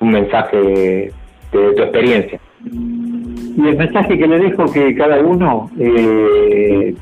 [0.00, 1.12] un mensaje de,
[1.50, 2.40] tu experiencia.
[2.64, 6.94] Y el mensaje que le dejo que cada uno eh,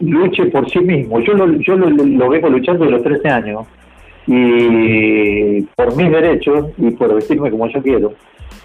[0.00, 1.20] luche por sí mismo.
[1.20, 3.66] Yo lo, yo lo, lo vengo luchando de los 13 años
[4.26, 8.12] y por mis derechos y por vestirme como yo quiero.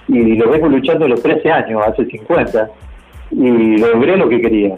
[0.08, 2.70] Y lo vengo luchando los 13 años, hace 50,
[3.32, 4.76] y logré lo que quería.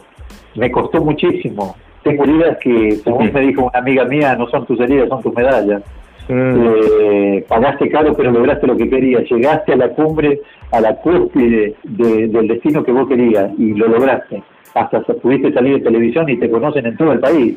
[0.56, 1.76] Me costó muchísimo.
[2.04, 5.36] Tengo heridas que, según me dijo una amiga mía, no son tus heridas, son tus
[5.36, 5.84] medallas.
[6.30, 6.68] Mm.
[7.02, 9.30] Eh, pagaste caro, pero lograste lo que querías.
[9.30, 10.40] Llegaste a la cumbre,
[10.72, 14.42] a la cúspide del destino que vos querías y lo lograste
[14.82, 17.56] hasta pudiste salir de televisión y te conocen en todo el país.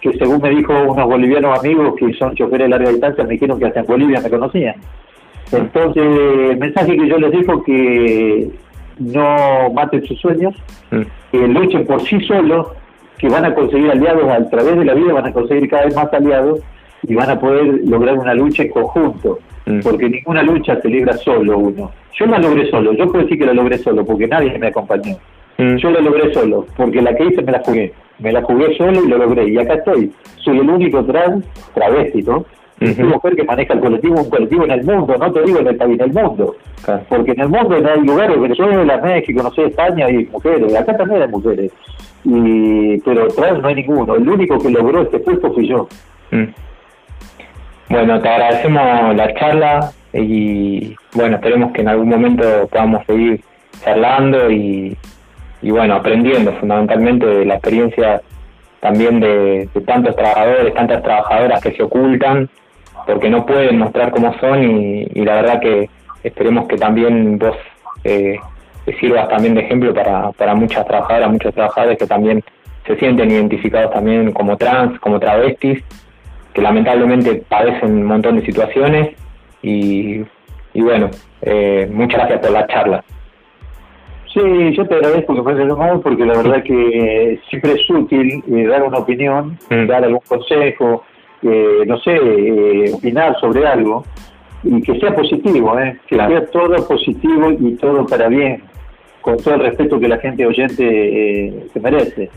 [0.00, 3.58] Que según me dijo unos bolivianos amigos que son choferes de larga distancia, me dijeron
[3.58, 4.74] que hasta en Bolivia me conocían.
[5.52, 8.50] Entonces, el mensaje que yo les digo que
[8.98, 10.54] no maten sus sueños,
[11.30, 12.68] que luchen por sí solos,
[13.18, 15.96] que van a conseguir aliados a través de la vida, van a conseguir cada vez
[15.96, 16.60] más aliados
[17.02, 19.38] y van a poder lograr una lucha en conjunto,
[19.82, 21.90] porque ninguna lucha se libra solo uno.
[22.18, 25.16] Yo la logré solo, yo puedo decir que la logré solo, porque nadie me acompañó.
[25.58, 25.76] Mm.
[25.76, 27.92] Yo lo logré solo, porque la que hice me la jugué.
[28.18, 29.48] Me la jugué solo y lo logré.
[29.48, 30.12] Y acá estoy.
[30.38, 31.44] Soy el único trans
[31.74, 32.44] travesti, ¿no?
[32.78, 35.76] mujer que maneja el colectivo, un colectivo en el mundo, no te digo en el
[35.76, 36.56] país, en el mundo.
[37.08, 40.96] Porque en el mundo no hay lugares, Venezuela, México, no sé, España hay mujeres, acá
[40.96, 41.72] también hay mujeres.
[42.24, 44.14] Y, pero trans no hay ninguno.
[44.14, 45.88] El único que logró este puesto fui yo.
[46.32, 46.44] Mm.
[47.88, 53.40] Bueno, te agradecemos la charla y bueno, esperemos que en algún momento podamos seguir
[53.84, 54.96] charlando y,
[55.62, 58.20] y bueno, aprendiendo fundamentalmente de la experiencia
[58.80, 62.48] también de, tantos trabajadores, tantas trabajadoras que se ocultan
[63.06, 65.88] porque no pueden mostrar cómo son y, la verdad que
[66.22, 67.56] esperemos que también vos
[68.04, 68.36] eh,
[69.00, 72.42] sirvas también de ejemplo para, para muchas trabajadoras, muchos trabajadores que también
[72.86, 75.82] se sienten identificados también como trans, como travestis,
[76.52, 79.16] que llamablemente padecen un montón de situaciones
[79.62, 80.22] y,
[80.72, 81.10] y bueno,
[81.42, 83.04] eh, muchas gracias por la charla.
[84.36, 88.66] Sí, yo te agradezco que fuese llamado porque la verdad que siempre es útil eh,
[88.66, 89.86] dar una opinión, mm.
[89.86, 91.04] dar algún consejo,
[91.40, 94.04] eh, no sé, eh, opinar sobre algo
[94.62, 95.98] y que sea positivo, ¿eh?
[96.06, 98.62] que sea todo positivo y todo para bien,
[99.22, 102.28] con todo el respeto que la gente oyente se merece.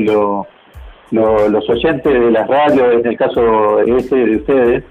[0.00, 4.84] Lo, los oyentes de la radio, en el caso este de ustedes,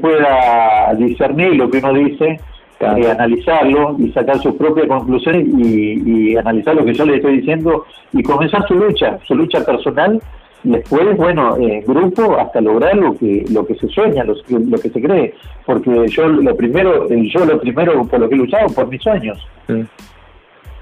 [0.00, 2.40] pueda discernir lo que uno dice
[2.80, 7.86] y analizarlo y sacar sus propias conclusiones y, analizar lo que yo le estoy diciendo
[8.12, 10.20] y comenzar su lucha, su lucha personal,
[10.62, 14.90] después, bueno, en grupo hasta lograr lo que lo que se sueña, lo, lo, que
[14.90, 18.88] se cree, porque yo lo primero, yo lo primero por lo que he luchado, por
[18.88, 19.46] mis sueños.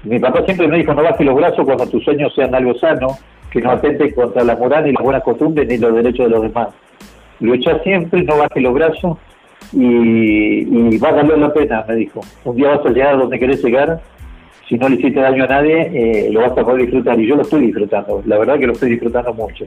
[0.03, 3.07] Mi papá siempre me dijo, no bajes los brazos cuando tus sueños sean algo sano,
[3.49, 6.41] que no atente contra la moral ni las buenas costumbres ni los derechos de los
[6.41, 6.67] demás.
[7.39, 9.17] Lucha siempre, no baje los brazos
[9.73, 12.21] y, va a valer la pena, me dijo.
[12.43, 13.99] Un día vas a llegar a donde querés llegar,
[14.67, 17.35] si no le hiciste daño a nadie, eh, lo vas a poder disfrutar y yo
[17.35, 19.65] lo estoy disfrutando, la verdad que lo estoy disfrutando mucho.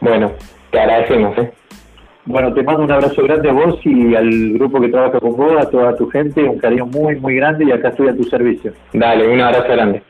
[0.00, 0.32] Bueno,
[0.70, 1.38] te agradecemos.
[1.38, 1.52] ¿eh?
[2.24, 5.52] Bueno, te mando un abrazo grande a vos y al grupo que trabaja con vos,
[5.56, 8.72] a toda tu gente, un cariño muy, muy grande y acá estoy a tu servicio.
[8.92, 10.02] Dale, un abrazo grande.